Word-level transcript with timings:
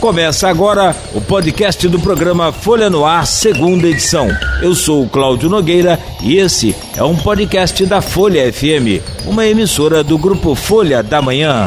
Começa 0.00 0.48
agora 0.48 0.94
o 1.12 1.20
podcast 1.20 1.88
do 1.88 1.98
programa 1.98 2.52
Folha 2.52 2.88
no 2.88 3.04
Ar, 3.04 3.26
segunda 3.26 3.88
edição. 3.88 4.28
Eu 4.62 4.72
sou 4.72 5.02
o 5.02 5.08
Cláudio 5.08 5.50
Nogueira 5.50 5.98
e 6.22 6.36
esse 6.36 6.74
é 6.96 7.02
um 7.02 7.16
podcast 7.16 7.84
da 7.84 8.00
Folha 8.00 8.52
FM, 8.52 9.02
uma 9.26 9.44
emissora 9.44 10.04
do 10.04 10.16
grupo 10.16 10.54
Folha 10.54 11.02
da 11.02 11.20
Manhã. 11.20 11.66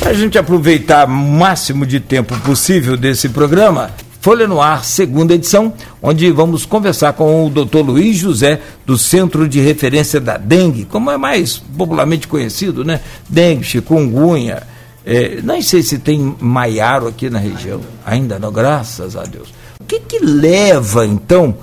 Para 0.00 0.10
a 0.10 0.14
gente 0.14 0.36
aproveitar 0.36 1.06
o 1.06 1.10
máximo 1.10 1.86
de 1.86 2.00
tempo 2.00 2.36
possível 2.40 2.96
desse 2.96 3.28
programa, 3.28 3.92
Folha 4.20 4.48
no 4.48 4.60
Ar, 4.60 4.84
segunda 4.84 5.34
edição, 5.34 5.72
onde 6.02 6.32
vamos 6.32 6.66
conversar 6.66 7.12
com 7.12 7.46
o 7.46 7.48
Dr. 7.48 7.78
Luiz 7.78 8.16
José, 8.16 8.60
do 8.84 8.98
Centro 8.98 9.48
de 9.48 9.60
Referência 9.60 10.20
da 10.20 10.36
Dengue, 10.36 10.84
como 10.84 11.12
é 11.12 11.16
mais 11.16 11.58
popularmente 11.58 12.26
conhecido, 12.26 12.84
né? 12.84 13.00
Dengue, 13.28 13.62
chikungunya. 13.62 14.79
É, 15.04 15.40
não 15.42 15.60
sei 15.62 15.82
se 15.82 15.98
tem 15.98 16.36
maiaro 16.40 17.08
aqui 17.08 17.30
na 17.30 17.38
região, 17.38 17.80
ainda 18.04 18.38
não, 18.38 18.52
graças 18.52 19.16
a 19.16 19.22
Deus. 19.22 19.48
O 19.80 19.84
que, 19.84 20.00
que 20.00 20.18
leva, 20.18 21.06
então, 21.06 21.56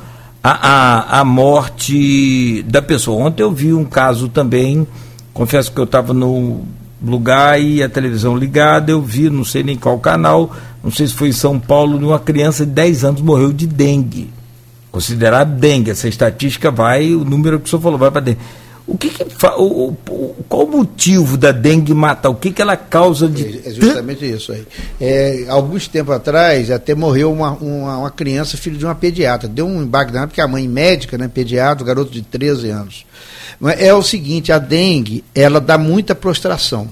a 0.43 1.23
morte 1.23 2.63
da 2.63 2.81
pessoa? 2.81 3.25
Ontem 3.25 3.43
eu 3.43 3.51
vi 3.51 3.73
um 3.73 3.85
caso 3.85 4.27
também, 4.27 4.87
confesso 5.33 5.71
que 5.71 5.79
eu 5.79 5.83
estava 5.83 6.13
no 6.13 6.65
lugar 7.03 7.61
e 7.61 7.83
a 7.83 7.89
televisão 7.89 8.35
ligada, 8.35 8.91
eu 8.91 9.01
vi, 9.01 9.29
não 9.29 9.45
sei 9.45 9.63
nem 9.63 9.77
qual 9.77 9.99
canal, 9.99 10.51
não 10.83 10.91
sei 10.91 11.07
se 11.07 11.13
foi 11.13 11.29
em 11.29 11.33
São 11.33 11.59
Paulo, 11.59 11.97
uma 11.97 12.19
criança 12.19 12.65
de 12.65 12.71
10 12.71 13.03
anos 13.03 13.21
morreu 13.21 13.53
de 13.53 13.67
dengue. 13.67 14.31
Considerado 14.91 15.57
dengue, 15.59 15.91
essa 15.91 16.07
estatística 16.07 16.71
vai, 16.71 17.13
o 17.13 17.23
número 17.23 17.59
que 17.59 17.67
o 17.67 17.69
senhor 17.69 17.81
falou, 17.81 17.99
vai 17.99 18.09
para 18.09 18.21
dengue. 18.21 18.39
O 18.87 18.97
que, 18.97 19.09
que 19.09 19.23
o, 19.57 19.89
o, 20.09 20.35
qual 20.47 20.63
o 20.63 20.71
motivo 20.71 21.35
da 21.35 21.51
dengue 21.51 21.93
matar? 21.93 22.29
O 22.29 22.35
que, 22.35 22.51
que 22.51 22.61
ela 22.61 22.77
causa 22.77 23.27
de. 23.27 23.43
É, 23.43 23.69
é 23.69 23.71
justamente 23.73 24.25
isso 24.25 24.53
aí. 24.53 24.65
É, 24.99 25.45
alguns 25.49 25.89
tempos 25.89 26.15
atrás, 26.15 26.71
até 26.71 26.95
morreu 26.95 27.33
uma, 27.33 27.51
uma, 27.51 27.97
uma, 27.97 28.11
criança, 28.11 28.55
filho 28.55 28.77
de 28.77 28.85
uma 28.85 28.95
pediatra. 28.95 29.49
Deu 29.49 29.67
um 29.67 29.83
embarque 29.83 30.13
porque 30.13 30.39
a 30.39 30.47
mãe 30.47 30.65
médica, 30.69 31.17
né, 31.17 31.27
pediatra, 31.27 31.85
garoto 31.85 32.11
de 32.11 32.21
13 32.21 32.69
anos. 32.69 33.05
É 33.77 33.93
o 33.93 34.01
seguinte, 34.01 34.53
a 34.53 34.57
dengue, 34.57 35.21
ela 35.35 35.59
dá 35.59 35.77
muita 35.77 36.15
prostração. 36.15 36.87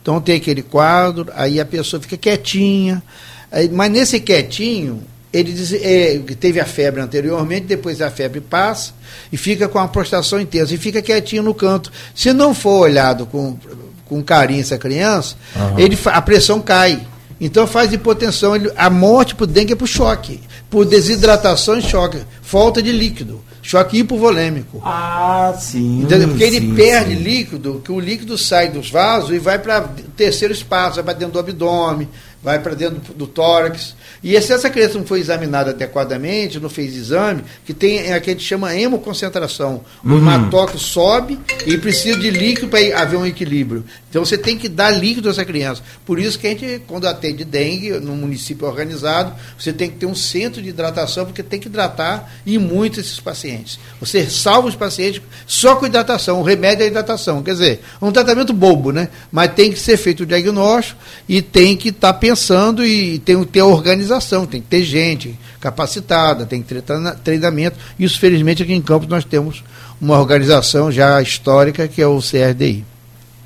Então 0.00 0.20
tem 0.20 0.36
aquele 0.36 0.62
quadro, 0.62 1.32
aí 1.34 1.58
a 1.58 1.64
pessoa 1.64 2.00
fica 2.00 2.16
quietinha, 2.16 3.02
aí, 3.50 3.68
mas 3.70 3.90
nesse 3.90 4.20
quietinho, 4.20 5.02
ele 5.34 5.52
diz, 5.52 5.72
é, 5.72 6.20
teve 6.38 6.60
a 6.60 6.64
febre 6.64 7.00
anteriormente, 7.00 7.66
depois 7.66 8.00
a 8.00 8.08
febre 8.08 8.40
passa 8.40 8.92
e 9.32 9.36
fica 9.36 9.66
com 9.66 9.80
a 9.80 9.88
prostração 9.88 10.40
intensa 10.40 10.72
e 10.72 10.78
fica 10.78 11.02
quietinho 11.02 11.42
no 11.42 11.52
canto. 11.52 11.90
Se 12.14 12.32
não 12.32 12.54
for 12.54 12.82
olhado 12.82 13.26
com, 13.26 13.58
com 14.06 14.22
carinho 14.22 14.60
essa 14.60 14.78
criança, 14.78 15.34
uhum. 15.56 15.78
ele, 15.78 15.98
a 16.04 16.22
pressão 16.22 16.60
cai. 16.60 17.04
Então 17.40 17.66
faz 17.66 17.92
hipotensão. 17.92 18.54
Ele, 18.54 18.70
a 18.76 18.88
morte 18.88 19.34
por 19.34 19.48
dengue 19.48 19.72
é 19.72 19.76
por 19.76 19.88
choque, 19.88 20.40
por 20.70 20.84
desidratação 20.84 21.76
e 21.76 21.82
choque, 21.82 22.18
falta 22.40 22.80
de 22.80 22.92
líquido 22.92 23.42
choque 23.64 23.98
hipovolêmico. 23.98 24.80
Ah, 24.84 25.54
sim. 25.58 26.02
Entendeu? 26.02 26.28
Porque 26.28 26.50
sim, 26.50 26.56
ele 26.56 26.74
perde 26.74 27.16
sim. 27.16 27.22
líquido, 27.22 27.80
que 27.82 27.90
o 27.90 27.98
líquido 27.98 28.36
sai 28.36 28.68
dos 28.68 28.90
vasos 28.90 29.30
e 29.30 29.38
vai 29.38 29.58
para 29.58 29.88
terceiro 30.14 30.52
espaço, 30.52 30.96
vai 30.96 31.04
para 31.04 31.14
dentro 31.14 31.32
do 31.32 31.38
abdômen, 31.38 32.06
vai 32.42 32.58
para 32.58 32.74
dentro 32.74 33.00
do, 33.00 33.14
do, 33.14 33.26
tórax. 33.26 33.96
E 34.24 34.40
se 34.40 34.54
essa 34.54 34.70
criança 34.70 34.98
não 34.98 35.04
foi 35.04 35.20
examinada 35.20 35.70
adequadamente, 35.70 36.58
não 36.58 36.70
fez 36.70 36.96
exame, 36.96 37.44
que 37.66 37.74
tem 37.74 38.10
é, 38.10 38.18
que 38.18 38.30
a 38.30 38.32
gente 38.32 38.44
chama 38.44 38.74
hemoconcentração. 38.74 39.84
O 40.02 40.08
uhum. 40.08 40.16
hematócrito 40.16 40.82
sobe 40.82 41.38
e 41.66 41.76
precisa 41.76 42.18
de 42.18 42.30
líquido 42.30 42.68
para 42.68 42.98
haver 42.98 43.18
um 43.18 43.26
equilíbrio. 43.26 43.84
Então 44.08 44.24
você 44.24 44.38
tem 44.38 44.56
que 44.56 44.68
dar 44.68 44.90
líquido 44.90 45.28
a 45.28 45.32
essa 45.32 45.44
criança. 45.44 45.82
Por 46.06 46.18
isso 46.18 46.38
que 46.38 46.46
a 46.46 46.50
gente, 46.50 46.80
quando 46.86 47.06
atende 47.06 47.44
dengue, 47.44 47.92
no 47.94 48.14
município 48.14 48.66
organizado, 48.66 49.34
você 49.58 49.72
tem 49.72 49.90
que 49.90 49.96
ter 49.96 50.06
um 50.06 50.14
centro 50.14 50.62
de 50.62 50.68
hidratação, 50.68 51.26
porque 51.26 51.42
tem 51.42 51.60
que 51.60 51.66
hidratar 51.66 52.32
e 52.46 52.56
muito 52.56 53.00
esses 53.00 53.18
pacientes. 53.18 53.78
Você 54.00 54.30
salva 54.30 54.68
os 54.68 54.76
pacientes 54.76 55.20
só 55.46 55.76
com 55.76 55.84
hidratação. 55.84 56.40
O 56.40 56.44
remédio 56.44 56.82
é 56.82 56.84
a 56.84 56.88
hidratação. 56.88 57.42
Quer 57.42 57.52
dizer, 57.52 57.80
é 58.00 58.04
um 58.04 58.12
tratamento 58.12 58.52
bobo, 58.52 58.92
né? 58.92 59.08
Mas 59.30 59.52
tem 59.52 59.72
que 59.72 59.80
ser 59.80 59.96
feito 59.96 60.22
o 60.22 60.26
diagnóstico 60.26 60.98
e 61.28 61.42
tem 61.42 61.76
que 61.76 61.88
estar 61.88 62.12
tá 62.12 62.18
pensando 62.18 62.86
e 62.86 63.18
tem 63.18 63.38
que 63.40 63.50
ter 63.50 63.62
organização, 63.62 64.13
tem 64.46 64.60
que 64.60 64.68
ter 64.68 64.82
gente 64.82 65.38
capacitada, 65.60 66.46
tem 66.46 66.62
que 66.62 66.74
ter 66.74 66.82
treinamento. 67.22 67.76
Isso, 67.98 68.18
felizmente, 68.18 68.62
aqui 68.62 68.72
em 68.72 68.82
Campos 68.82 69.08
nós 69.08 69.24
temos 69.24 69.64
uma 70.00 70.18
organização 70.18 70.90
já 70.90 71.20
histórica 71.20 71.88
que 71.88 72.02
é 72.02 72.06
o 72.06 72.18
CRDI. 72.18 72.84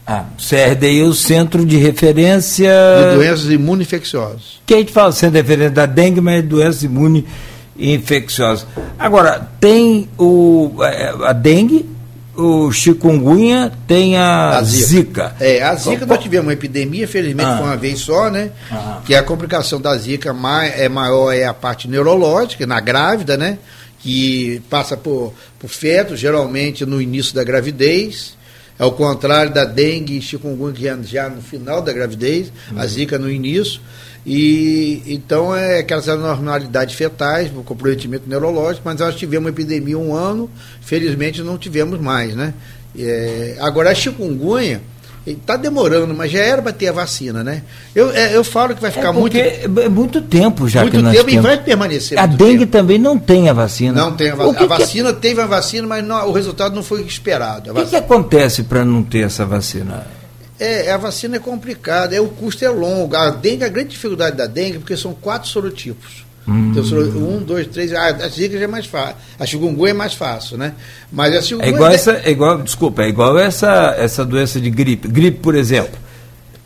Ah, 0.07 0.25
CRDI 0.39 1.01
é 1.01 1.05
o 1.05 1.13
Centro 1.13 1.67
de 1.67 1.77
Referência... 1.77 2.73
De 3.11 3.17
Doenças 3.17 3.51
Imunoinfecciosas. 3.51 4.59
Que 4.65 4.75
a 4.75 4.79
gente 4.79 4.91
fala 4.91 5.13
Centro 5.13 5.35
de 5.35 5.43
Referência 5.43 5.71
da 5.71 5.85
dengue, 5.85 6.21
mas 6.21 6.39
é 6.39 6.43
doenças 6.43 6.83
imunoinfecciosas. 6.83 8.67
Agora, 8.99 9.47
tem 9.61 10.09
o, 10.17 10.73
é, 10.83 11.15
a 11.27 11.35
dengue, 11.35 11.85
o 12.39 12.71
chikungunya 12.71 13.73
tem 13.89 14.17
a, 14.17 14.59
a 14.59 14.63
zika. 14.63 14.87
zika. 14.87 15.37
É, 15.41 15.61
a 15.61 15.75
zika 15.75 16.07
nós 16.07 16.21
tivemos 16.21 16.47
uma 16.47 16.53
epidemia, 16.53 17.09
felizmente 17.09 17.51
ah. 17.51 17.57
foi 17.57 17.67
uma 17.67 17.77
vez 17.77 17.99
só, 17.99 18.31
né? 18.31 18.53
Ah. 18.71 19.01
Que 19.05 19.17
a 19.17 19.25
complicação 19.25 19.81
da 19.81 19.97
zika 19.97 20.33
mais, 20.33 20.79
é 20.79 20.89
maior 20.89 21.33
é 21.33 21.45
a 21.45 21.53
parte 21.53 21.89
neurológica, 21.89 22.65
na 22.65 22.79
grávida, 22.79 23.37
né? 23.37 23.59
Que 23.99 24.63
passa 24.71 24.97
por, 24.97 25.35
por 25.59 25.69
feto, 25.69 26.17
geralmente 26.17 26.87
no 26.87 27.03
início 27.03 27.35
da 27.35 27.43
gravidez. 27.43 28.39
É 28.79 28.85
o 28.85 28.93
contrário 28.93 29.53
da 29.53 29.65
dengue 29.65 30.17
e 30.17 30.23
chikungunya, 30.23 30.73
que 30.73 30.83
já, 30.83 30.97
já 31.03 31.29
no 31.29 31.43
final 31.43 31.83
da 31.83 31.93
gravidez, 31.93 32.53
a 32.71 32.83
uhum. 32.83 32.89
zika 32.89 33.19
no 33.19 33.29
início. 33.29 33.81
E 34.27 35.03
então 35.07 35.55
é 35.55 35.79
aquelas 35.79 36.09
anormalidades 36.09 36.95
fetais, 36.95 37.51
o 37.55 37.63
comprometimento 37.63 38.29
neurológico, 38.29 38.83
mas 38.85 39.01
nós 39.01 39.15
tivemos 39.15 39.47
uma 39.47 39.51
epidemia 39.51 39.99
um 39.99 40.15
ano, 40.15 40.51
felizmente 40.81 41.43
não 41.43 41.57
tivemos 41.57 42.01
mais, 42.01 42.35
né? 42.35 42.53
É, 42.99 43.57
agora 43.61 43.91
a 43.91 43.95
chikungunya 43.95 44.81
está 45.27 45.57
demorando, 45.57 46.15
mas 46.15 46.31
já 46.31 46.41
era 46.41 46.63
para 46.63 46.73
ter 46.73 46.89
a 46.89 46.93
vacina, 46.93 47.45
né? 47.45 47.63
Eu, 47.95 48.11
é, 48.11 48.35
eu 48.35 48.43
falo 48.43 48.75
que 48.75 48.81
vai 48.81 48.91
ficar 48.91 49.09
é 49.09 49.13
muito. 49.13 49.37
É 49.37 49.89
muito 49.89 50.23
tempo 50.23 50.69
já 50.69 50.83
muito 50.83 50.97
que 50.97 51.03
nós 51.03 51.13
tempo 51.15 51.27
temos. 51.27 51.45
e 51.45 51.47
vai 51.47 51.63
permanecer. 51.63 52.19
A 52.19 52.27
dengue 52.27 52.61
tempo. 52.61 52.73
também 52.73 52.99
não 52.99 53.19
tem 53.19 53.49
a 53.49 53.53
vacina. 53.53 54.01
Não 54.01 54.13
tem 54.13 54.31
a 54.31 54.35
vacina. 54.35 54.61
A 54.61 54.67
vacina 54.67 55.13
teve 55.13 55.41
a 55.41 55.47
vacina, 55.47 55.87
mas 55.87 56.05
não, 56.05 56.29
o 56.29 56.33
resultado 56.33 56.75
não 56.75 56.83
foi 56.83 57.03
esperado. 57.03 57.71
O 57.71 57.75
que, 57.75 57.87
que 57.87 57.97
acontece 57.97 58.63
para 58.63 58.85
não 58.85 59.03
ter 59.03 59.25
essa 59.25 59.45
vacina? 59.45 60.07
É, 60.59 60.91
a 60.91 60.97
vacina 60.97 61.37
é 61.37 61.39
complicada, 61.39 62.15
é, 62.17 62.21
o 62.21 62.29
custo 62.29 62.65
é 62.65 62.69
longo. 62.69 63.15
A 63.15 63.31
dengue, 63.31 63.65
a 63.65 63.69
grande 63.69 63.91
dificuldade 63.91 64.37
da 64.37 64.47
dengue, 64.47 64.79
porque 64.79 64.97
são 64.97 65.15
quatro 65.15 65.49
sorotipos. 65.49 66.27
Hum. 66.49 66.73
Então, 66.73 66.83
um, 66.83 67.43
dois, 67.43 67.67
três. 67.67 67.93
Ah, 67.93 68.07
a 68.07 68.29
zika 68.29 68.57
já 68.59 68.65
é 68.65 68.67
mais 68.67 68.87
fácil. 68.87 69.17
A 69.39 69.45
chikungunya 69.45 69.91
é 69.91 69.95
mais 69.95 70.15
fácil, 70.15 70.57
né? 70.57 70.73
Mas 71.13 71.37
a 71.37 71.43
chikungunya. 71.43 71.71
É 71.71 71.75
igual 71.75 71.91
essa, 71.91 72.13
é 72.25 72.31
igual, 72.31 72.63
desculpa, 72.63 73.03
é 73.03 73.09
igual 73.09 73.39
essa, 73.39 73.95
essa 73.99 74.25
doença 74.25 74.59
de 74.59 74.71
gripe. 74.71 75.07
Gripe, 75.07 75.41
por 75.41 75.55
exemplo. 75.55 75.99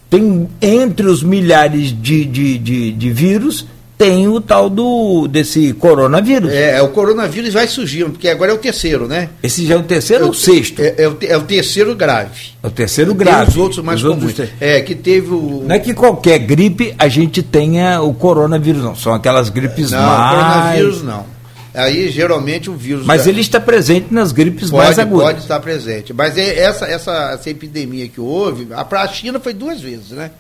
Tem 0.09 0.49
entre 0.61 1.07
os 1.07 1.23
milhares 1.23 1.87
de, 1.87 2.25
de, 2.25 2.59
de, 2.59 2.93
de 2.93 3.11
vírus, 3.11 3.67
tem 3.97 4.27
o 4.29 4.41
tal 4.41 4.69
do 4.69 5.29
desse 5.29 5.73
coronavírus. 5.75 6.51
É, 6.53 6.79
é, 6.79 6.83
o 6.83 6.89
coronavírus 6.89 7.53
vai 7.53 7.67
surgir, 7.69 8.05
porque 8.07 8.29
agora 8.29 8.51
é 8.51 8.55
o 8.55 8.59
terceiro, 8.59 9.07
né? 9.07 9.29
Esse 9.43 9.67
já 9.67 9.75
é 9.75 9.79
o 9.79 9.83
terceiro 9.83 10.25
é, 10.25 10.27
ou 10.27 10.33
o 10.33 10.35
sexto? 10.35 10.81
É, 10.81 10.95
é, 10.99 11.09
o, 11.09 11.17
é, 11.21 11.37
o, 11.37 11.43
terceiro 11.43 11.95
grave. 11.95 12.51
É 12.63 12.67
o 12.67 12.71
terceiro 12.71 13.15
grave. 13.15 13.47
Tem 13.47 13.49
os 13.51 13.57
outros 13.57 13.85
mais 13.85 14.03
os 14.03 14.09
comuns. 14.09 14.39
Outros... 14.39 14.49
É, 14.61 14.81
que 14.81 14.95
teve 14.95 15.33
o... 15.33 15.65
Não 15.67 15.75
é 15.75 15.79
que 15.79 15.95
qualquer 15.95 16.39
gripe 16.39 16.95
a 16.99 17.09
gente 17.09 17.43
tenha 17.43 18.03
o 18.03 18.13
coronavírus, 18.13 18.83
não. 18.83 18.97
São 18.97 19.15
aquelas 19.15 19.49
gripes 19.49 19.91
não, 19.91 20.01
mais... 20.01 20.37
Não, 20.37 20.43
coronavírus 20.43 21.03
não. 21.03 21.43
Aí 21.75 22.11
geralmente 22.11 22.69
o 22.69 22.75
vírus. 22.75 23.07
Mas 23.07 23.27
ele 23.27 23.41
está 23.41 23.59
presente 23.59 24.13
nas 24.13 24.31
gripes 24.31 24.71
pode, 24.71 24.85
mais 24.85 24.99
agudas. 24.99 25.27
Pode 25.27 25.41
estar 25.41 25.61
presente. 25.61 26.13
Mas 26.13 26.37
é 26.37 26.59
essa, 26.59 26.87
essa, 26.87 27.31
essa 27.33 27.51
epidemia 27.51 28.09
que 28.09 28.21
houve, 28.21 28.69
a, 28.73 28.83
a 28.83 29.09
China 29.09 29.41
foi 29.41 29.55
duas 29.55 29.81
vezes, 29.81 30.11
né? 30.11 30.31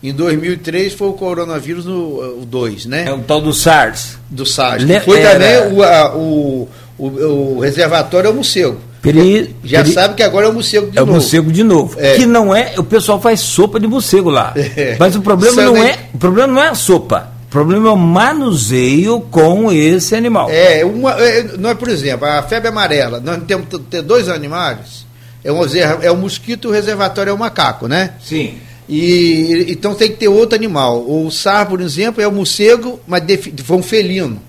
Em 0.00 0.12
2003 0.12 0.92
foi 0.92 1.08
o 1.08 1.12
coronavírus 1.12 1.84
no 1.84 2.46
2, 2.46 2.86
né? 2.86 3.06
É 3.08 3.12
o 3.12 3.18
tal 3.18 3.40
do 3.40 3.52
SARS. 3.52 4.16
Do 4.30 4.46
SARS. 4.46 4.84
Le 4.84 5.00
foi 5.00 5.20
era... 5.20 5.32
também 5.32 5.76
o, 5.76 5.82
a, 5.82 6.14
o, 6.14 6.68
o, 6.96 7.06
o, 7.06 7.58
reservatório 7.58 8.28
é 8.28 8.30
o 8.30 8.34
morcego. 8.34 8.78
Peri, 9.02 9.56
Já 9.64 9.78
peri... 9.78 9.92
sabe 9.92 10.14
que 10.14 10.22
agora 10.22 10.46
é 10.46 10.48
o 10.48 10.52
morcego 10.52 10.88
de 10.88 10.98
é 10.98 11.00
novo. 11.00 11.10
É 11.10 11.12
o 11.12 11.14
morcego 11.14 11.52
de 11.52 11.64
novo. 11.64 11.96
É. 11.98 12.14
Que 12.14 12.26
não 12.26 12.54
é. 12.54 12.74
O 12.78 12.84
pessoal 12.84 13.20
faz 13.20 13.40
sopa 13.40 13.80
de 13.80 13.88
morcego 13.88 14.30
lá. 14.30 14.54
É. 14.76 14.96
Mas 15.00 15.16
o 15.16 15.20
problema 15.20 15.62
não 15.62 15.76
é. 15.76 15.98
O 16.14 16.18
problema 16.18 16.52
não 16.52 16.62
é 16.62 16.68
a 16.68 16.74
sopa. 16.76 17.32
O 17.46 17.50
problema 17.50 17.88
é 17.88 17.92
o 17.92 17.96
manuseio 17.96 19.20
com 19.22 19.72
esse 19.72 20.14
animal. 20.14 20.48
É, 20.50 20.84
uma, 20.84 21.12
é, 21.12 21.56
nós, 21.58 21.76
por 21.76 21.88
exemplo, 21.88 22.28
a 22.28 22.42
febre 22.42 22.68
amarela, 22.68 23.18
nós 23.18 23.42
temos 23.48 23.66
ter 23.90 24.02
dois 24.02 24.28
animais. 24.28 25.06
É 25.42 25.50
um, 25.50 25.60
é 26.02 26.10
o 26.10 26.16
mosquito 26.16 26.68
e 26.68 26.68
o 26.68 26.72
reservatório 26.72 27.30
é 27.30 27.32
o 27.32 27.38
macaco, 27.38 27.88
né? 27.88 28.12
Sim. 28.22 28.58
E, 28.88 29.66
então 29.68 29.94
tem 29.94 30.10
que 30.10 30.16
ter 30.16 30.28
outro 30.28 30.56
animal. 30.56 31.04
O 31.06 31.30
sar, 31.30 31.66
por 31.66 31.80
exemplo, 31.80 32.22
é 32.22 32.26
o 32.26 32.32
morcego, 32.32 32.98
mas 33.06 33.22
foi 33.62 33.76
um 33.76 33.82
felino, 33.82 34.40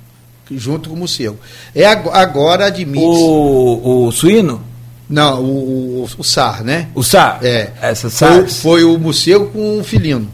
junto 0.50 0.90
com 0.90 0.96
o 0.96 1.00
morcego. 1.00 1.38
É 1.76 1.86
agora 1.86 2.68
admite. 2.68 3.04
O, 3.04 4.08
o 4.08 4.12
suíno? 4.12 4.62
Não, 5.10 5.42
o, 5.42 6.04
o, 6.04 6.10
o, 6.20 6.24
SAR, 6.24 6.64
né? 6.64 6.90
O 6.94 7.04
SAR? 7.04 7.40
É. 7.42 7.72
Essa 7.82 8.10
SAR? 8.10 8.32
Foi, 8.32 8.48
foi, 8.48 8.84
o 8.84 8.98
morcego 9.00 9.48
com 9.48 9.80
o 9.80 9.84
felino. 9.84 10.30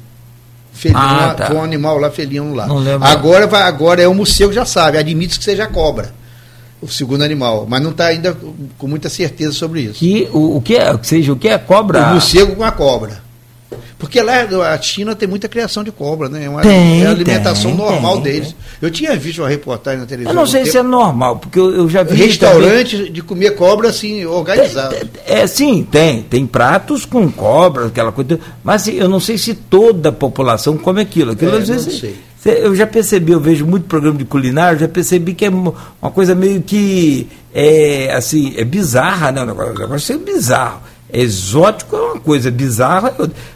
felino, 0.73 0.99
ah, 0.99 1.33
tá. 1.33 1.47
foi 1.47 1.55
um 1.55 1.63
animal 1.63 1.97
lá 1.97 2.11
felino 2.11 2.53
lá. 2.53 2.67
Não 2.67 2.77
lembro. 2.79 3.07
Agora, 3.07 3.47
vai, 3.47 3.61
agora 3.61 4.01
é 4.01 4.07
o 4.07 4.13
museu 4.13 4.51
já 4.51 4.65
sabe, 4.65 4.97
admite 4.97 5.39
que 5.39 5.45
seja 5.45 5.65
cobra. 5.65 6.13
O 6.81 6.89
segundo 6.89 7.23
animal, 7.23 7.65
mas 7.67 7.81
não 7.81 7.91
está 7.91 8.07
ainda 8.07 8.37
com 8.77 8.87
muita 8.87 9.07
certeza 9.07 9.53
sobre 9.53 9.83
isso. 9.83 9.93
Que, 9.93 10.29
o, 10.33 10.57
o 10.57 10.61
que 10.61 10.75
é, 10.75 10.95
seja, 11.01 11.31
o 11.31 11.37
que 11.37 11.47
é 11.47 11.57
cobra? 11.57 12.09
O 12.09 12.11
morcego 12.11 12.53
com 12.53 12.63
a 12.63 12.71
cobra. 12.71 13.24
Porque 13.97 14.21
lá 14.21 14.43
a 14.73 14.81
China 14.81 15.15
tem 15.15 15.27
muita 15.27 15.47
criação 15.47 15.83
de 15.83 15.91
cobra, 15.91 16.29
né? 16.29 16.45
É 16.45 16.49
uma, 16.49 16.61
tem, 16.61 17.03
é 17.03 17.07
a 17.07 17.11
alimentação 17.11 17.71
tem, 17.71 17.79
normal 17.79 18.21
tem, 18.21 18.33
deles. 18.33 18.55
Eu 18.81 18.91
tinha 18.91 19.15
visto 19.15 19.39
uma 19.39 19.49
reportagem 19.49 19.99
na 19.99 20.05
televisão. 20.05 20.33
Eu 20.33 20.35
não 20.35 20.47
sei 20.47 20.65
se 20.65 20.77
é 20.77 20.83
normal, 20.83 21.37
porque 21.37 21.59
eu, 21.59 21.71
eu 21.71 21.89
já 21.89 22.03
vi. 22.03 22.15
Restaurante 22.15 22.97
também... 22.97 23.11
de 23.11 23.21
comer 23.21 23.51
cobra 23.51 23.89
assim, 23.89 24.25
organizado. 24.25 24.95
É, 25.25 25.45
sim, 25.47 25.87
tem. 25.89 26.23
Tem 26.23 26.45
pratos 26.45 27.05
com 27.05 27.31
cobra, 27.31 27.87
aquela 27.87 28.11
coisa. 28.11 28.39
Mas 28.63 28.83
assim, 28.83 28.95
eu 28.95 29.09
não 29.09 29.19
sei 29.19 29.37
se 29.37 29.53
toda 29.53 30.09
a 30.09 30.13
população 30.13 30.77
come 30.77 31.01
aquilo. 31.01 31.31
Aquilo 31.31 31.55
é, 31.55 31.59
às 31.59 31.67
vezes. 31.67 31.85
Não 31.85 31.99
sei. 31.99 32.15
Eu 32.45 32.75
já 32.75 32.85
percebi, 32.85 33.31
eu 33.31 33.39
vejo 33.39 33.65
muito 33.65 33.87
programa 33.87 34.19
de 34.19 34.25
culinária, 34.25 34.77
já 34.77 34.87
percebi 34.87 35.33
que 35.33 35.45
é 35.45 35.49
uma 35.49 36.11
coisa 36.13 36.35
meio 36.35 36.61
que 36.61 37.27
é 37.51 38.13
assim, 38.13 38.53
é 38.55 38.63
bizarra, 38.63 39.31
né? 39.31 39.41
O 39.41 39.45
negócio 39.47 40.13
é 40.13 40.17
bizarro 40.19 40.79
exótico 41.11 41.95
é 41.95 41.99
uma 41.99 42.19
coisa 42.19 42.49
bizarra, 42.49 43.13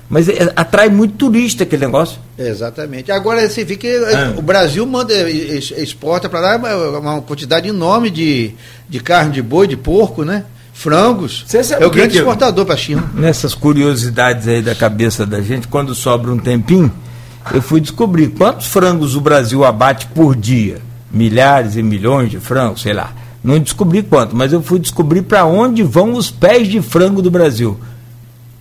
mas 0.09 0.29
é, 0.29 0.51
atrai 0.55 0.89
muito 0.89 1.15
turista 1.15 1.63
aquele 1.63 1.85
negócio. 1.85 2.19
Exatamente. 2.37 3.11
Agora 3.11 3.47
você 3.47 3.63
vê 3.63 3.75
que 3.75 3.87
ah. 3.87 4.33
o 4.37 4.41
Brasil 4.41 4.85
manda, 4.85 5.13
exporta 5.29 6.29
para 6.29 6.39
lá 6.57 6.99
uma 6.99 7.21
quantidade 7.21 7.67
enorme 7.67 8.09
de, 8.09 8.53
de 8.87 8.99
carne 8.99 9.31
de 9.31 9.41
boi, 9.41 9.67
de 9.67 9.77
porco, 9.77 10.23
né? 10.23 10.45
Frangos. 10.73 11.45
é 11.77 11.85
o 11.85 11.89
grande 11.89 12.17
exportador 12.17 12.65
para 12.65 12.75
a 12.75 12.77
China. 12.77 13.03
Nessas 13.13 13.53
curiosidades 13.53 14.47
aí 14.47 14.61
da 14.61 14.73
cabeça 14.73 15.25
da 15.25 15.41
gente, 15.41 15.67
quando 15.67 15.93
sobra 15.93 16.31
um 16.31 16.37
tempinho, 16.37 16.89
eu 17.53 17.61
fui 17.61 17.81
descobrir 17.81 18.29
quantos 18.29 18.67
frangos 18.67 19.13
o 19.13 19.19
Brasil 19.19 19.65
abate 19.65 20.07
por 20.07 20.35
dia. 20.35 20.77
Milhares 21.11 21.75
e 21.75 21.83
milhões 21.83 22.29
de 22.29 22.39
frangos, 22.39 22.81
sei 22.81 22.93
lá. 22.93 23.11
Não 23.43 23.59
descobri 23.59 24.03
quanto, 24.03 24.35
mas 24.35 24.51
eu 24.51 24.61
fui 24.61 24.79
descobrir 24.79 25.21
para 25.21 25.45
onde 25.45 25.81
vão 25.83 26.13
os 26.13 26.29
pés 26.29 26.67
de 26.67 26.81
frango 26.81 27.21
do 27.21 27.31
Brasil. 27.31 27.79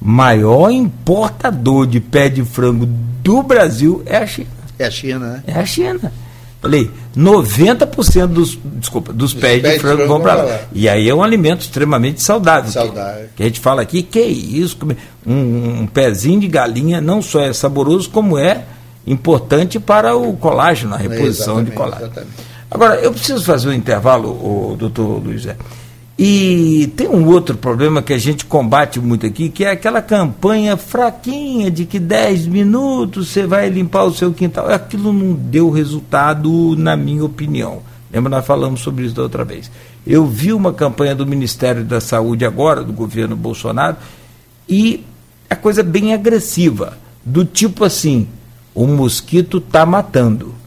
Maior 0.00 0.70
importador 0.70 1.86
de 1.86 1.98
pé 1.98 2.28
de 2.28 2.44
frango 2.44 2.86
do 3.22 3.42
Brasil 3.42 4.02
é 4.06 4.18
a 4.18 4.26
China. 4.26 4.48
É 4.78 4.86
a 4.86 4.90
China, 4.90 5.18
né? 5.18 5.42
É 5.46 5.54
a 5.54 5.66
China. 5.66 6.12
Falei, 6.60 6.90
90% 7.16 8.26
dos, 8.26 8.58
desculpa, 8.64 9.12
dos 9.12 9.32
pés, 9.32 9.62
pés, 9.62 9.74
de 9.74 9.80
frango, 9.80 10.06
vão 10.08 10.20
para 10.20 10.34
lá. 10.34 10.42
lá. 10.42 10.60
E 10.72 10.88
aí 10.88 11.08
é 11.08 11.14
um 11.14 11.22
alimento 11.22 11.60
extremamente 11.60 12.20
saudável. 12.20 12.70
Saudável. 12.70 13.26
Que, 13.28 13.36
que 13.36 13.42
a 13.42 13.46
gente 13.46 13.60
fala 13.60 13.82
aqui, 13.82 14.02
que 14.02 14.20
isso, 14.20 14.76
um, 15.24 15.82
um 15.82 15.86
pezinho 15.86 16.40
de 16.40 16.48
galinha 16.48 17.00
não 17.00 17.22
só 17.22 17.40
é 17.40 17.52
saboroso, 17.52 18.10
como 18.10 18.36
é 18.36 18.64
importante 19.06 19.78
para 19.78 20.16
o 20.16 20.36
colágeno, 20.36 20.94
a 20.94 20.98
reposição 20.98 21.62
de 21.62 21.70
colágeno. 21.70 22.06
Exatamente. 22.06 22.48
Agora, 22.70 22.96
eu 22.96 23.12
preciso 23.12 23.44
fazer 23.44 23.68
um 23.68 23.72
intervalo, 23.72 24.28
o 24.28 24.76
doutor 24.76 25.22
Luiz. 25.22 25.46
E 26.18 26.92
tem 26.96 27.08
um 27.08 27.26
outro 27.28 27.56
problema 27.56 28.02
que 28.02 28.12
a 28.12 28.18
gente 28.18 28.44
combate 28.44 29.00
muito 29.00 29.24
aqui, 29.24 29.48
que 29.48 29.64
é 29.64 29.70
aquela 29.70 30.02
campanha 30.02 30.76
fraquinha 30.76 31.70
de 31.70 31.84
que 31.84 31.98
10 31.98 32.48
minutos 32.48 33.28
você 33.28 33.46
vai 33.46 33.68
limpar 33.70 34.04
o 34.04 34.12
seu 34.12 34.32
quintal. 34.32 34.68
Aquilo 34.68 35.12
não 35.12 35.32
deu 35.32 35.70
resultado, 35.70 36.74
na 36.76 36.96
minha 36.96 37.24
opinião. 37.24 37.82
Lembra, 38.12 38.30
nós 38.30 38.44
falamos 38.44 38.80
sobre 38.80 39.06
isso 39.06 39.14
da 39.14 39.22
outra 39.22 39.44
vez. 39.44 39.70
Eu 40.04 40.26
vi 40.26 40.52
uma 40.52 40.72
campanha 40.72 41.14
do 41.14 41.26
Ministério 41.26 41.84
da 41.84 42.00
Saúde 42.00 42.44
agora, 42.44 42.82
do 42.82 42.92
governo 42.92 43.36
Bolsonaro, 43.36 43.96
e 44.68 45.04
a 45.48 45.54
coisa 45.54 45.82
bem 45.82 46.12
agressiva, 46.12 46.98
do 47.24 47.44
tipo 47.44 47.84
assim, 47.84 48.26
o 48.74 48.86
mosquito 48.86 49.58
está 49.58 49.86
matando 49.86 50.57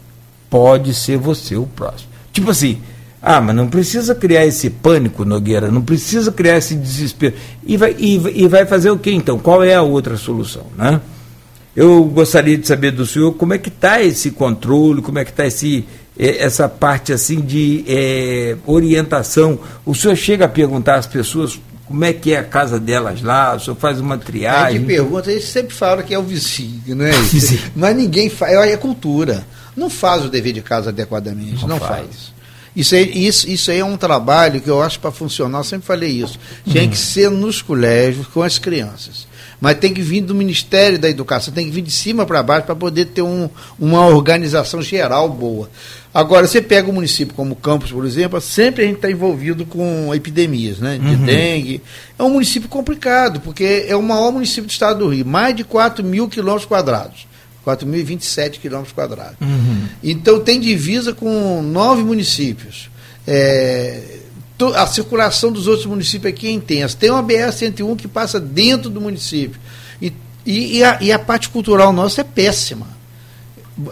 pode 0.52 0.94
ser 0.94 1.18
você 1.18 1.56
o 1.56 1.66
próximo. 1.66 2.12
Tipo 2.34 2.52
assim, 2.52 2.82
ah, 3.22 3.40
mas 3.40 3.56
não 3.56 3.68
precisa 3.68 4.14
criar 4.14 4.46
esse 4.46 4.70
pânico, 4.70 5.24
Nogueira, 5.24 5.72
não 5.72 5.82
precisa 5.82 6.32
criar 6.32 6.58
esse 6.58 6.76
desespero. 6.76 7.34
E 7.64 7.78
vai, 7.78 7.96
e, 7.98 8.44
e 8.44 8.48
vai 8.48 8.66
fazer 8.66 8.92
o 8.92 9.00
que 9.00 9.12
então? 9.12 9.40
Qual 9.40 9.64
é 9.64 9.74
a 9.74 9.82
outra 9.82 10.18
solução? 10.18 10.66
Né? 10.78 11.00
Eu 11.74 12.04
gostaria 12.04 12.58
de 12.58 12.68
saber 12.68 12.92
do 12.92 13.06
senhor 13.06 13.34
como 13.34 13.54
é 13.54 13.58
que 13.58 13.70
está 13.70 14.02
esse 14.04 14.32
controle, 14.32 15.02
como 15.02 15.20
é 15.20 15.24
que 15.24 15.32
está 15.32 15.46
esse, 15.46 15.86
essa 16.20 16.68
parte 16.68 17.14
assim 17.14 17.40
de 17.40 17.86
é, 17.88 18.58
orientação. 18.66 19.58
O 19.86 19.96
senhor 19.96 20.18
chega 20.18 20.46
a 20.46 20.50
perguntar 20.50 20.96
às 20.96 21.08
pessoas 21.08 21.58
como 21.86 22.04
é 22.04 22.12
que 22.12 22.34
é 22.34 22.40
a 22.40 22.44
casa 22.44 22.80
delas 22.80 23.22
lá, 23.22 23.56
o 23.56 23.60
senhor 23.60 23.76
faz 23.76 24.00
uma 24.00 24.18
triagem. 24.18 24.68
A 24.68 24.72
gente 24.72 24.86
pergunta, 24.86 25.32
eles 25.32 25.46
sempre 25.46 25.74
falam 25.74 26.04
que 26.04 26.14
é 26.14 26.20
o 26.20 26.24
vizinho, 26.24 26.96
né? 26.96 27.12
Mas 27.76 27.96
ninguém 27.96 28.30
faz, 28.30 28.54
é 28.54 28.76
cultura 28.76 29.46
não 29.76 29.90
faz 29.90 30.26
o 30.26 30.30
dever 30.30 30.54
de 30.54 30.62
casa 30.62 30.90
adequadamente, 30.90 31.62
não, 31.62 31.70
não 31.70 31.80
faz. 31.80 32.06
faz. 32.06 32.42
Isso 32.76 32.96
aí, 32.96 33.28
isso, 33.28 33.50
isso 33.50 33.70
aí 33.70 33.80
é 33.80 33.86
um 33.86 33.98
trabalho 33.98 34.62
que 34.62 34.70
eu 34.70 34.82
acho 34.82 35.00
para 35.00 35.12
funcionar, 35.12 35.60
eu 35.60 35.64
sempre 35.64 35.86
falei 35.86 36.10
isso. 36.10 36.40
Tinha 36.66 36.88
que 36.88 36.98
ser 36.98 37.30
nos 37.30 37.62
colégios, 37.62 38.28
com 38.28 38.42
as 38.42 38.58
crianças. 38.58 39.28
Mas 39.60 39.78
tem 39.78 39.94
que 39.94 40.02
vir 40.02 40.22
do 40.22 40.34
Ministério 40.34 40.98
da 40.98 41.10
Educação, 41.10 41.54
tem 41.54 41.66
que 41.66 41.72
vir 41.72 41.82
de 41.82 41.92
cima 41.92 42.26
para 42.26 42.42
baixo 42.42 42.66
para 42.66 42.76
poder 42.76 43.06
ter 43.06 43.22
um, 43.22 43.50
uma 43.78 44.08
organização 44.08 44.82
geral 44.82 45.30
boa. 45.30 45.70
Agora, 46.14 46.48
você 46.48 46.62
pega 46.62 46.90
um 46.90 46.94
município 46.94 47.36
como 47.36 47.56
Campos, 47.56 47.92
por 47.92 48.06
exemplo, 48.06 48.40
sempre 48.42 48.84
a 48.84 48.88
gente 48.88 48.96
está 48.96 49.12
envolvido 49.12 49.66
com 49.66 50.14
epidemias, 50.16 50.80
né? 50.80 50.98
De 50.98 51.06
uhum. 51.06 51.26
dengue. 51.26 51.82
É 52.18 52.24
um 52.24 52.32
município 52.32 52.68
complicado, 52.68 53.40
porque 53.42 53.86
é 53.88 53.96
o 53.96 54.02
maior 54.02 54.32
município 54.32 54.66
do 54.66 54.72
estado 54.72 55.00
do 55.00 55.10
Rio, 55.10 55.26
mais 55.26 55.56
de 55.56 55.64
4 55.64 56.04
mil 56.04 56.28
quilômetros 56.28 56.66
quadrados. 56.66 57.28
4.027 57.66 58.60
quilômetros 58.60 58.94
quadrados. 58.94 59.36
Uhum. 59.42 59.88
Então 60.04 60.40
tem 60.40 60.60
divisa 60.60 61.14
com 61.14 61.62
nove 61.62 62.04
municípios. 62.04 62.90
É, 63.28 64.20
a 64.76 64.86
circulação 64.88 65.52
dos 65.52 65.68
outros 65.68 65.86
municípios 65.86 66.34
aqui 66.34 66.48
é 66.48 66.52
intensa. 66.52 66.98
Tem 67.00 67.10
uma 67.10 67.24
BR-101 67.24 67.96
que 67.96 68.08
passa 68.08 68.40
dentro 68.40 68.90
do 68.90 69.02
município. 69.02 69.60
E, 70.02 70.14
e, 70.46 70.78
e, 70.78 70.84
a, 70.84 70.98
e 71.02 71.12
a 71.12 71.20
parte 71.20 71.50
cultural 71.50 71.92
nossa 71.92 72.22
é 72.22 72.24
péssima 72.24 73.01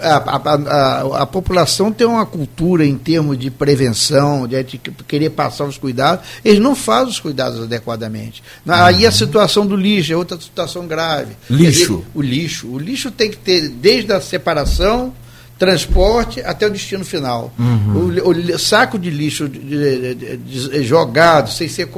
a, 0.01 0.17
a, 0.17 0.37
a, 0.37 1.21
a, 1.21 1.25
população 1.25 1.91
tem 1.91 2.05
uma 2.05 2.25
cultura 2.25 2.85
em 2.85 2.97
termos 2.97 3.37
de 3.37 3.49
prevenção, 3.49 4.47
de, 4.47 4.63
querer 5.07 5.29
passar 5.31 5.65
os 5.65 5.77
cuidados, 5.77 6.25
eles 6.43 6.59
não 6.59 6.75
fazem 6.75 7.09
os 7.09 7.19
cuidados 7.19 7.63
adequadamente. 7.63 8.43
Uhum. 8.65 8.73
Aí 8.73 9.05
a 9.05 9.11
situação 9.11 9.65
do 9.65 9.75
lixo 9.75 10.13
é 10.13 10.15
outra 10.15 10.39
situação 10.39 10.87
grave. 10.87 11.35
Lixo. 11.49 11.97
Dizer, 11.97 12.05
o 12.13 12.21
lixo. 12.21 12.67
O 12.67 12.79
lixo 12.79 13.11
tem 13.11 13.29
que 13.29 13.37
ter 13.37 13.69
desde 13.69 14.11
a 14.13 14.21
separação 14.21 15.13
transporte 15.59 16.39
até 16.39 16.65
o 16.65 16.69
destino 16.69 17.03
final. 17.03 17.53
Uhum. 17.59 18.21
O, 18.23 18.29
o, 18.29 18.57
saco 18.57 18.97
de 18.97 19.09
lixo 19.09 19.49
de, 19.49 20.15
de, 20.15 20.37
de, 20.37 20.83
jogado, 20.83 21.51
sem, 21.51 21.67
ser, 21.67 21.89